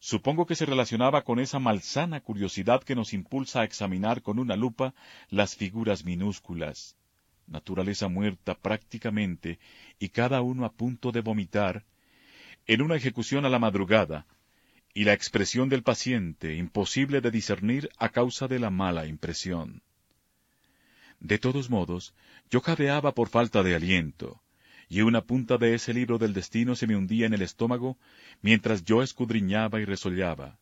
[0.00, 4.56] Supongo que se relacionaba con esa malsana curiosidad que nos impulsa a examinar con una
[4.56, 4.92] lupa
[5.28, 6.96] las figuras minúsculas
[7.46, 9.58] naturaleza muerta prácticamente
[9.98, 11.84] y cada uno a punto de vomitar,
[12.66, 14.26] en una ejecución a la madrugada,
[14.92, 19.82] y la expresión del paciente imposible de discernir a causa de la mala impresión.
[21.20, 22.14] De todos modos,
[22.50, 24.40] yo jadeaba por falta de aliento,
[24.88, 27.98] y una punta de ese libro del destino se me hundía en el estómago
[28.40, 30.58] mientras yo escudriñaba y resollaba.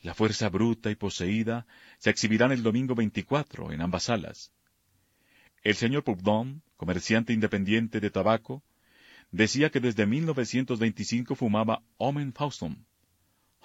[0.00, 1.66] La fuerza bruta y poseída
[1.98, 4.52] se exhibirán el domingo 24 en ambas salas.
[5.62, 8.62] El señor Proudhon, comerciante independiente de tabaco,
[9.30, 12.84] decía que desde 1925 fumaba Omen Faustum.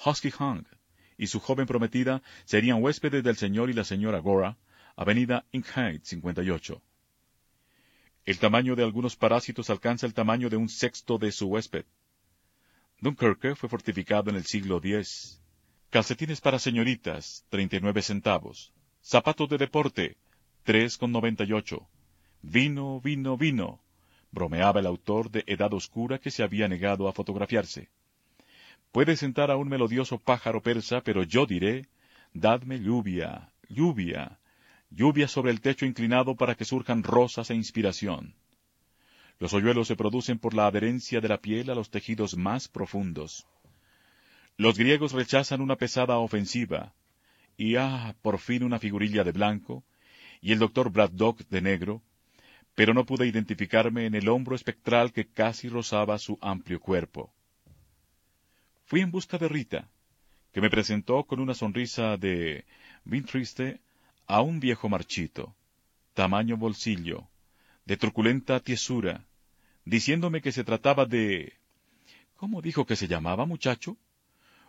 [0.03, 0.65] Husky Hung
[1.17, 4.57] y su joven prometida serían huéspedes del señor y la señora Gora,
[4.95, 6.81] avenida Inkhait 58.
[8.25, 11.85] El tamaño de algunos parásitos alcanza el tamaño de un sexto de su huésped.
[13.01, 15.41] Dunkerque fue fortificado en el siglo X.
[15.89, 18.73] Calcetines para señoritas, 39 centavos.
[19.01, 20.17] Zapatos de deporte,
[20.65, 21.85] 3,98.
[22.41, 23.81] Vino, vino, vino,
[24.31, 27.89] bromeaba el autor de Edad Oscura que se había negado a fotografiarse.
[28.91, 31.87] Puede sentar a un melodioso pájaro persa, pero yo diré,
[32.33, 34.39] dadme lluvia, lluvia,
[34.89, 38.35] lluvia sobre el techo inclinado para que surjan rosas e inspiración.
[39.39, 43.47] Los hoyuelos se producen por la adherencia de la piel a los tejidos más profundos.
[44.57, 46.93] Los griegos rechazan una pesada ofensiva,
[47.57, 49.83] y ah, por fin una figurilla de blanco,
[50.43, 52.01] y el doctor Braddock de negro,
[52.75, 57.33] pero no pude identificarme en el hombro espectral que casi rozaba su amplio cuerpo.
[58.83, 59.87] Fui en busca de Rita,
[60.51, 62.65] que me presentó con una sonrisa de
[63.05, 63.79] bien triste
[64.27, 65.55] a un viejo marchito,
[66.13, 67.29] tamaño bolsillo,
[67.85, 69.25] de truculenta tiesura,
[69.85, 71.53] diciéndome que se trataba de...
[72.35, 73.95] ¿Cómo dijo que se llamaba, muchacho?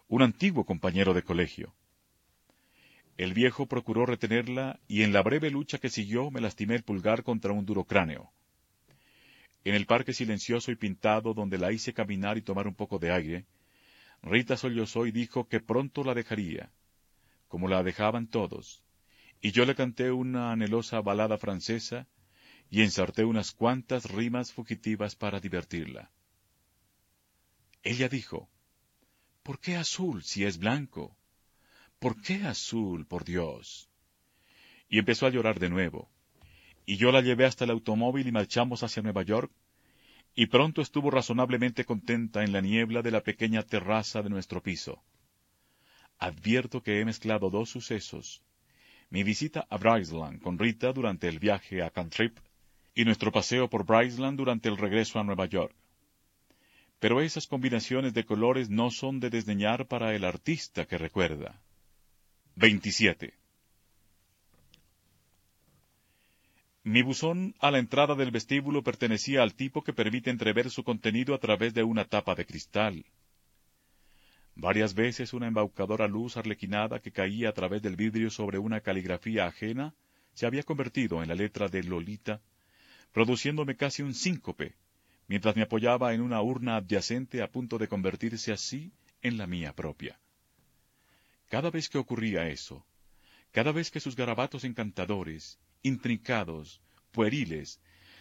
[0.06, 1.74] Un antiguo compañero de colegio.
[3.16, 7.22] El viejo procuró retenerla y en la breve lucha que siguió me lastimé el pulgar
[7.22, 8.32] contra un duro cráneo.
[9.64, 13.12] En el parque silencioso y pintado donde la hice caminar y tomar un poco de
[13.12, 13.46] aire,
[14.22, 16.70] Rita sollozó y dijo que pronto la dejaría,
[17.48, 18.82] como la dejaban todos,
[19.40, 22.08] y yo le canté una anhelosa balada francesa
[22.68, 26.10] y ensarté unas cuantas rimas fugitivas para divertirla.
[27.82, 28.48] Ella dijo,
[29.42, 31.16] ¿Por qué azul si es blanco?
[32.04, 33.88] ¿Por qué azul, por Dios?
[34.90, 36.10] Y empezó a llorar de nuevo.
[36.84, 39.50] Y yo la llevé hasta el automóvil y marchamos hacia Nueva York,
[40.34, 45.02] y pronto estuvo razonablemente contenta en la niebla de la pequeña terraza de nuestro piso.
[46.18, 48.42] Advierto que he mezclado dos sucesos,
[49.08, 52.36] mi visita a Bryceland con Rita durante el viaje a Cantrip
[52.94, 55.74] y nuestro paseo por Bryceland durante el regreso a Nueva York.
[56.98, 61.63] Pero esas combinaciones de colores no son de desdeñar para el artista que recuerda.
[62.56, 63.34] 27.
[66.84, 71.34] Mi buzón a la entrada del vestíbulo pertenecía al tipo que permite entrever su contenido
[71.34, 73.04] a través de una tapa de cristal.
[74.54, 79.46] Varias veces una embaucadora luz arlequinada que caía a través del vidrio sobre una caligrafía
[79.46, 79.92] ajena
[80.34, 82.40] se había convertido en la letra de Lolita,
[83.12, 84.76] produciéndome casi un síncope,
[85.26, 88.92] mientras me apoyaba en una urna adyacente a punto de convertirse así
[89.22, 90.20] en la mía propia.
[91.48, 92.86] Cada vez que ocurría eso,
[93.52, 96.80] cada vez que sus garabatos encantadores, intrincados,
[97.12, 97.80] pueriles,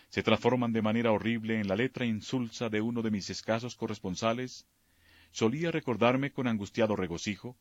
[0.10, 4.68] se transforman de manera horrible en la letra insulsa de uno de mis escasos corresponsales,
[5.32, 7.58] solía recordarme con angustiado regocijo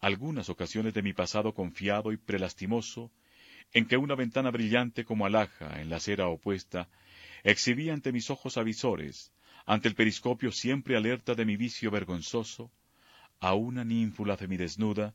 [0.00, 3.10] algunas ocasiones de mi pasado confiado y prelastimoso,
[3.72, 6.88] en que una ventana brillante como alhaja en la acera opuesta
[7.44, 9.32] exhibía ante mis ojos avisores,
[9.66, 12.72] ante el periscopio siempre alerta de mi vicio vergonzoso,
[13.40, 15.14] a una ninfula semidesnuda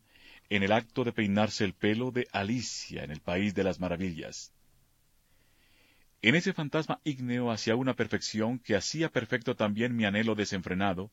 [0.50, 4.52] en el acto de peinarse el pelo de Alicia en el País de las Maravillas.
[6.22, 11.12] En ese fantasma ígneo hacia una perfección que hacía perfecto también mi anhelo desenfrenado,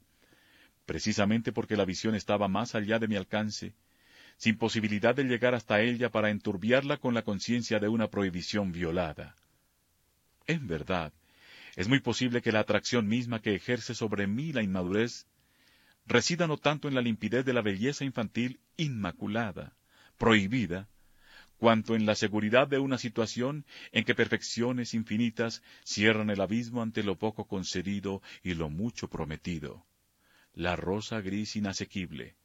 [0.87, 3.75] precisamente porque la visión estaba más allá de mi alcance,
[4.39, 9.37] sin posibilidad de llegar hasta ella para enturbiarla con la conciencia de una prohibición violada.
[10.47, 11.13] En verdad,
[11.77, 15.27] es muy posible que la atracción misma que ejerce sobre mí la inmadurez
[16.07, 19.77] resida no tanto en la limpidez de la belleza infantil inmaculada,
[20.19, 20.89] prohibida,
[21.59, 27.03] cuanto en la seguridad de una situación en que perfecciones infinitas cierran el abismo ante
[27.03, 29.87] lo poco concedido y lo mucho prometido
[30.55, 32.37] la rosa gris inasequible.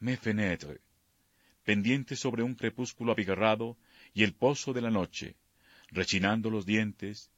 [0.00, 0.80] Me fenetre,
[1.64, 3.76] pendiente sobre un crepúsculo abigarrado
[4.12, 5.36] y el pozo de la noche,
[5.88, 7.30] rechinando los dientes,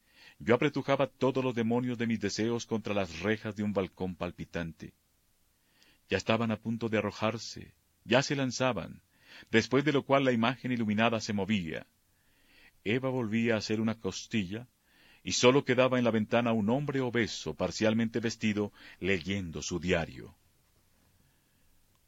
[0.45, 4.93] yo apretujaba todos los demonios de mis deseos contra las rejas de un balcón palpitante.
[6.11, 7.73] Ya estaban a punto de arrojarse,
[8.05, 9.03] ya se lanzaban,
[9.51, 11.87] después de lo cual la imagen iluminada se movía.
[12.85, 14.67] Eva volvía a ser una costilla,
[15.23, 20.35] y sólo quedaba en la ventana un hombre obeso, parcialmente vestido, leyendo su diario.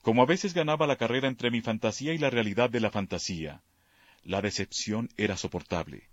[0.03, 3.62] Como a veces ganaba la carrera entre mi fantasía y la realidad de la fantasía,
[4.24, 6.09] la decepción era soportable.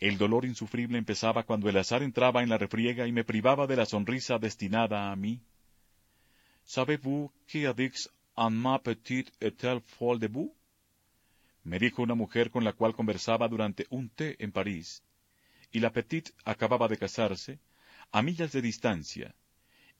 [0.00, 3.76] El dolor insufrible empezaba cuando el azar entraba en la refriega y me privaba de
[3.76, 5.40] la sonrisa destinada a mí.
[6.64, 10.52] ¿Savez-vous qui adix en ma petite est-elle folle de vous?
[11.62, 15.02] Me dijo una mujer con la cual conversaba durante un té en París,
[15.72, 17.58] y la petite acababa de casarse,
[18.12, 19.34] a millas de distancia,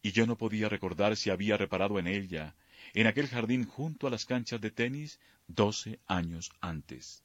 [0.02, 2.54] y yo no podía recordar si había reparado en ella,
[2.92, 7.22] en aquel jardín junto a las canchas de tenis, doce años antes.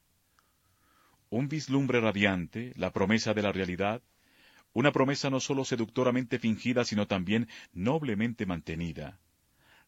[1.30, 4.02] Un vislumbre radiante, la promesa de la realidad,
[4.74, 9.20] una promesa no sólo seductoramente fingida, sino también noblemente mantenida.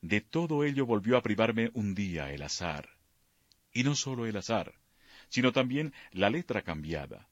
[0.01, 2.89] De todo ello volvió a privarme un día el azar.
[3.73, 4.73] Y no sólo el azar,
[5.29, 7.27] sino también la letra cambiada,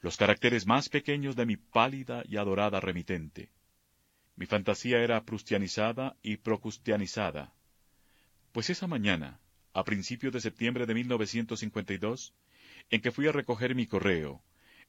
[0.00, 3.50] los caracteres más pequeños de mi pálida y adorada remitente.
[4.36, 7.52] Mi fantasía era prustianizada y procustianizada.
[8.52, 9.40] Pues esa mañana,
[9.72, 12.34] a principios de septiembre de 1952,
[12.90, 14.42] en que fui a recoger mi correo,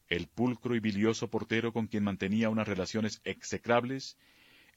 [0.08, 4.18] el pulcro y bilioso portero con quien mantenía unas relaciones execrables,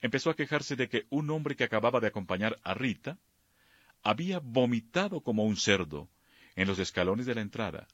[0.00, 3.18] empezó a quejarse de que un hombre que acababa de acompañar a Rita
[4.02, 6.08] había vomitado como un cerdo
[6.56, 7.86] en los escalones de la entrada.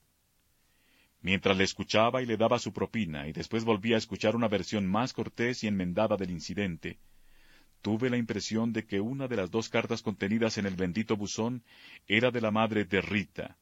[1.21, 4.87] Mientras le escuchaba y le daba su propina, y después volvía a escuchar una versión
[4.87, 6.99] más cortés y enmendada del incidente,
[7.83, 11.63] tuve la impresión de que una de las dos cartas contenidas en el bendito buzón
[12.07, 13.59] era de la madre de Rita,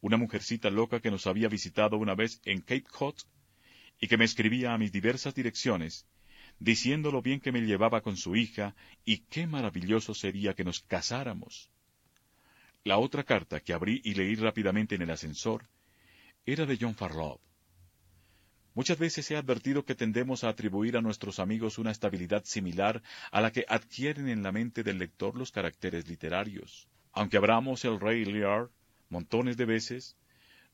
[0.00, 3.16] una mujercita loca que nos había visitado una vez en Cape Cod
[4.00, 6.06] y que me escribía a mis diversas direcciones,
[6.58, 8.74] diciendo lo bien que me llevaba con su hija
[9.04, 11.70] y qué maravilloso sería que nos casáramos.
[12.82, 15.68] La otra carta que abrí y leí rápidamente en el ascensor
[16.46, 17.38] era de John Farlow.
[18.74, 23.40] Muchas veces he advertido que tendemos a atribuir a nuestros amigos una estabilidad similar a
[23.40, 26.88] la que adquieren en la mente del lector los caracteres literarios.
[27.12, 28.70] Aunque abramos el Rey Lear
[29.10, 30.16] montones de veces,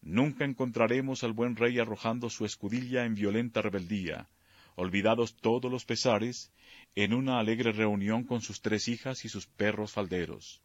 [0.02, 4.28] nunca encontraremos al buen rey arrojando su escudilla en violenta rebeldía,
[4.76, 6.52] olvidados todos los pesares,
[6.94, 10.62] en una alegre reunión con sus tres hijas y sus perros falderos.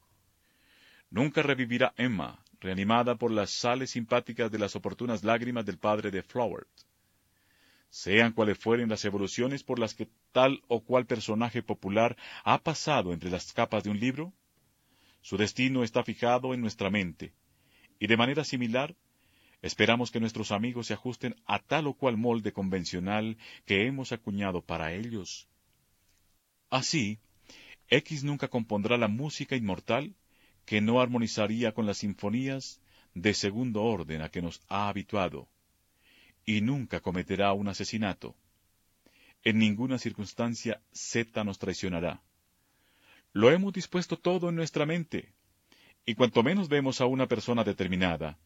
[1.09, 6.23] Nunca revivirá Emma, reanimada por las sales simpáticas de las oportunas lágrimas del padre de
[6.23, 6.69] Flowert.
[7.89, 13.11] Sean cuales fueren las evoluciones por las que tal o cual personaje popular ha pasado
[13.11, 14.33] entre las capas de un libro,
[15.21, 17.33] su destino está fijado en nuestra mente,
[18.01, 18.95] y de manera similar,
[19.61, 23.37] esperamos que nuestros amigos se ajusten a tal o cual molde convencional
[23.67, 25.47] que hemos acuñado para ellos.
[26.71, 27.19] Así,
[27.89, 30.15] X nunca compondrá la música inmortal
[30.65, 32.81] que no armonizaría con las sinfonías
[33.13, 35.47] de segundo orden a que nos ha habituado,
[36.43, 38.35] y nunca cometerá un asesinato.
[39.43, 42.19] En ninguna circunstancia Z nos traicionará.
[43.31, 45.33] Lo hemos dispuesto todo en nuestra mente,
[46.05, 48.37] y cuanto menos vemos a una persona determinada,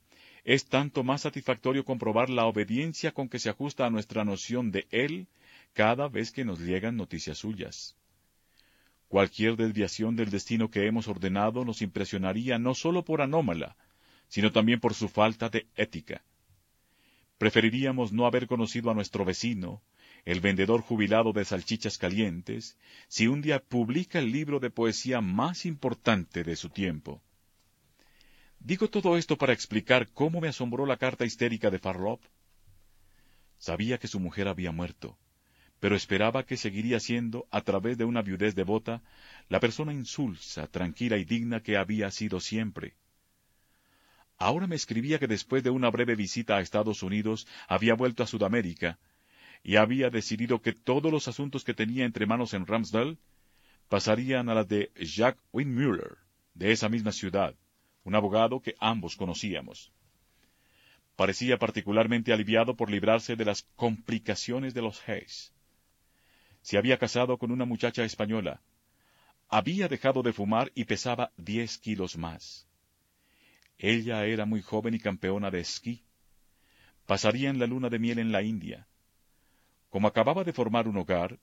[0.44, 4.88] es tanto más satisfactorio comprobar la obediencia con que se ajusta a nuestra noción de
[4.92, 5.28] él
[5.74, 7.96] cada vez que nos llegan noticias suyas.
[9.08, 13.76] Cualquier desviación del destino que hemos ordenado nos impresionaría no sólo por anómala,
[14.28, 16.24] sino también por su falta de ética.
[17.38, 19.82] Preferiríamos no haber conocido a nuestro vecino,
[20.26, 22.78] el vendedor jubilado de salchichas calientes,
[23.08, 27.22] si un día publica el libro de poesía más importante de su tiempo.
[28.66, 32.20] Digo todo esto para explicar cómo me asombró la carta histérica de Farlop.
[33.60, 35.20] Sabía que su mujer había muerto,
[35.80, 39.04] pero esperaba que seguiría siendo, a través de una viudez devota,
[39.50, 42.96] la persona insulsa, tranquila y digna que había sido siempre.
[44.40, 48.28] Ahora me escribía que después de una breve visita a Estados Unidos había vuelto a
[48.28, 48.98] Sudamérica
[49.62, 53.20] y había decidido que todos los asuntos que tenía entre manos en Ramsdale
[53.90, 56.18] pasarían a las de Jacques Windmüller,
[56.56, 57.56] de esa misma ciudad,
[58.06, 59.92] un abogado que ambos conocíamos.
[61.18, 65.52] Parecía particularmente aliviado por librarse de las complicaciones de los Hayes
[66.66, 68.60] se había casado con una muchacha española.
[69.50, 72.68] Había dejado de fumar y pesaba diez kilos más.
[73.78, 76.04] Ella era muy joven y campeona de esquí.
[77.06, 78.88] Pasarían la luna de miel en la India.
[79.92, 81.38] Como acababa de formar un hogar,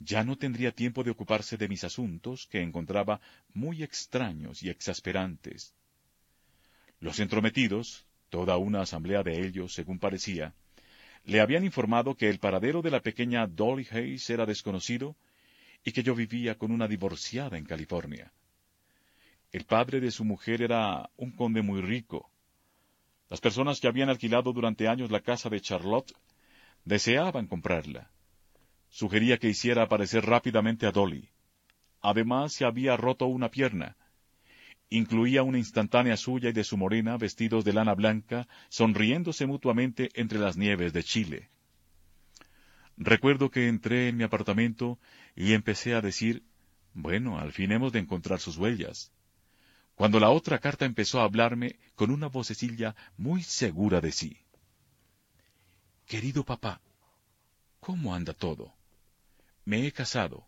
[0.00, 3.20] ya no tendría tiempo de ocuparse de mis asuntos, que encontraba
[3.52, 5.72] muy extraños y exasperantes.
[7.04, 10.54] Los entrometidos, toda una asamblea de ellos, según parecía,
[11.26, 15.14] le habían informado que el paradero de la pequeña Dolly Hayes era desconocido
[15.84, 18.32] y que yo vivía con una divorciada en California.
[19.52, 22.30] El padre de su mujer era un conde muy rico.
[23.28, 26.14] Las personas que habían alquilado durante años la casa de Charlotte
[26.86, 28.10] deseaban comprarla.
[28.88, 31.28] Sugería que hiciera aparecer rápidamente a Dolly.
[32.00, 33.94] Además, se había roto una pierna,
[34.90, 40.38] incluía una instantánea suya y de su morena, vestidos de lana blanca, sonriéndose mutuamente entre
[40.38, 41.50] las nieves de Chile.
[42.96, 44.98] Recuerdo que entré en mi apartamento
[45.34, 46.44] y empecé a decir,
[46.92, 49.12] bueno, al fin hemos de encontrar sus huellas.
[49.96, 54.38] Cuando la otra carta empezó a hablarme con una vocecilla muy segura de sí.
[56.06, 56.80] Querido papá,
[57.80, 58.74] ¿cómo anda todo?
[59.64, 60.46] Me he casado.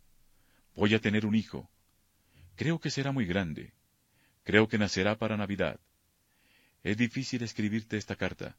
[0.75, 1.69] Voy a tener un hijo.
[2.55, 3.73] Creo que será muy grande.
[4.47, 5.81] Creo que nacerá para Navidad.
[6.85, 8.57] Es difícil escribirte esta carta.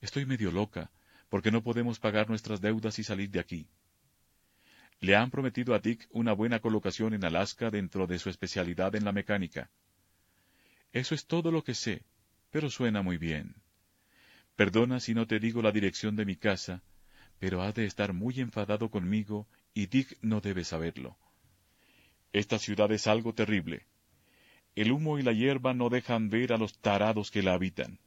[0.00, 0.92] Estoy medio loca,
[1.28, 3.66] porque no podemos pagar nuestras deudas y salir de aquí.
[5.00, 9.04] Le han prometido a Dick una buena colocación en Alaska dentro de su especialidad en
[9.04, 9.72] la mecánica.
[10.92, 12.04] Eso es todo lo que sé,
[12.52, 13.56] pero suena muy bien.
[14.54, 16.80] Perdona si no te digo la dirección de mi casa,
[17.40, 21.18] pero ha de estar muy enfadado conmigo y Dick no debe saberlo.
[22.32, 23.88] Esta ciudad es algo terrible.
[24.74, 27.98] El humo y la hierba no dejan ver a los tarados que la habitan.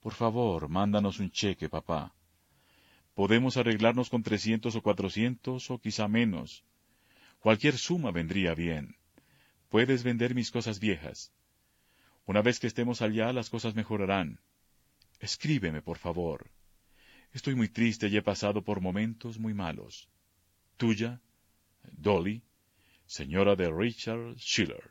[0.00, 2.14] Por favor, mándanos un cheque, papá.
[3.14, 6.64] Podemos arreglarnos con trescientos o cuatrocientos, o quizá menos.
[7.38, 8.96] Cualquier suma vendría bien.
[9.68, 11.32] Puedes vender mis cosas viejas.
[12.26, 14.40] Una vez que estemos allá, las cosas mejorarán.
[15.20, 16.50] Escríbeme, por favor.
[17.32, 20.08] Estoy muy triste y he pasado por momentos muy malos.
[20.76, 21.20] Tuya,
[21.92, 22.42] Dolly,
[23.06, 24.90] señora de Richard Schiller.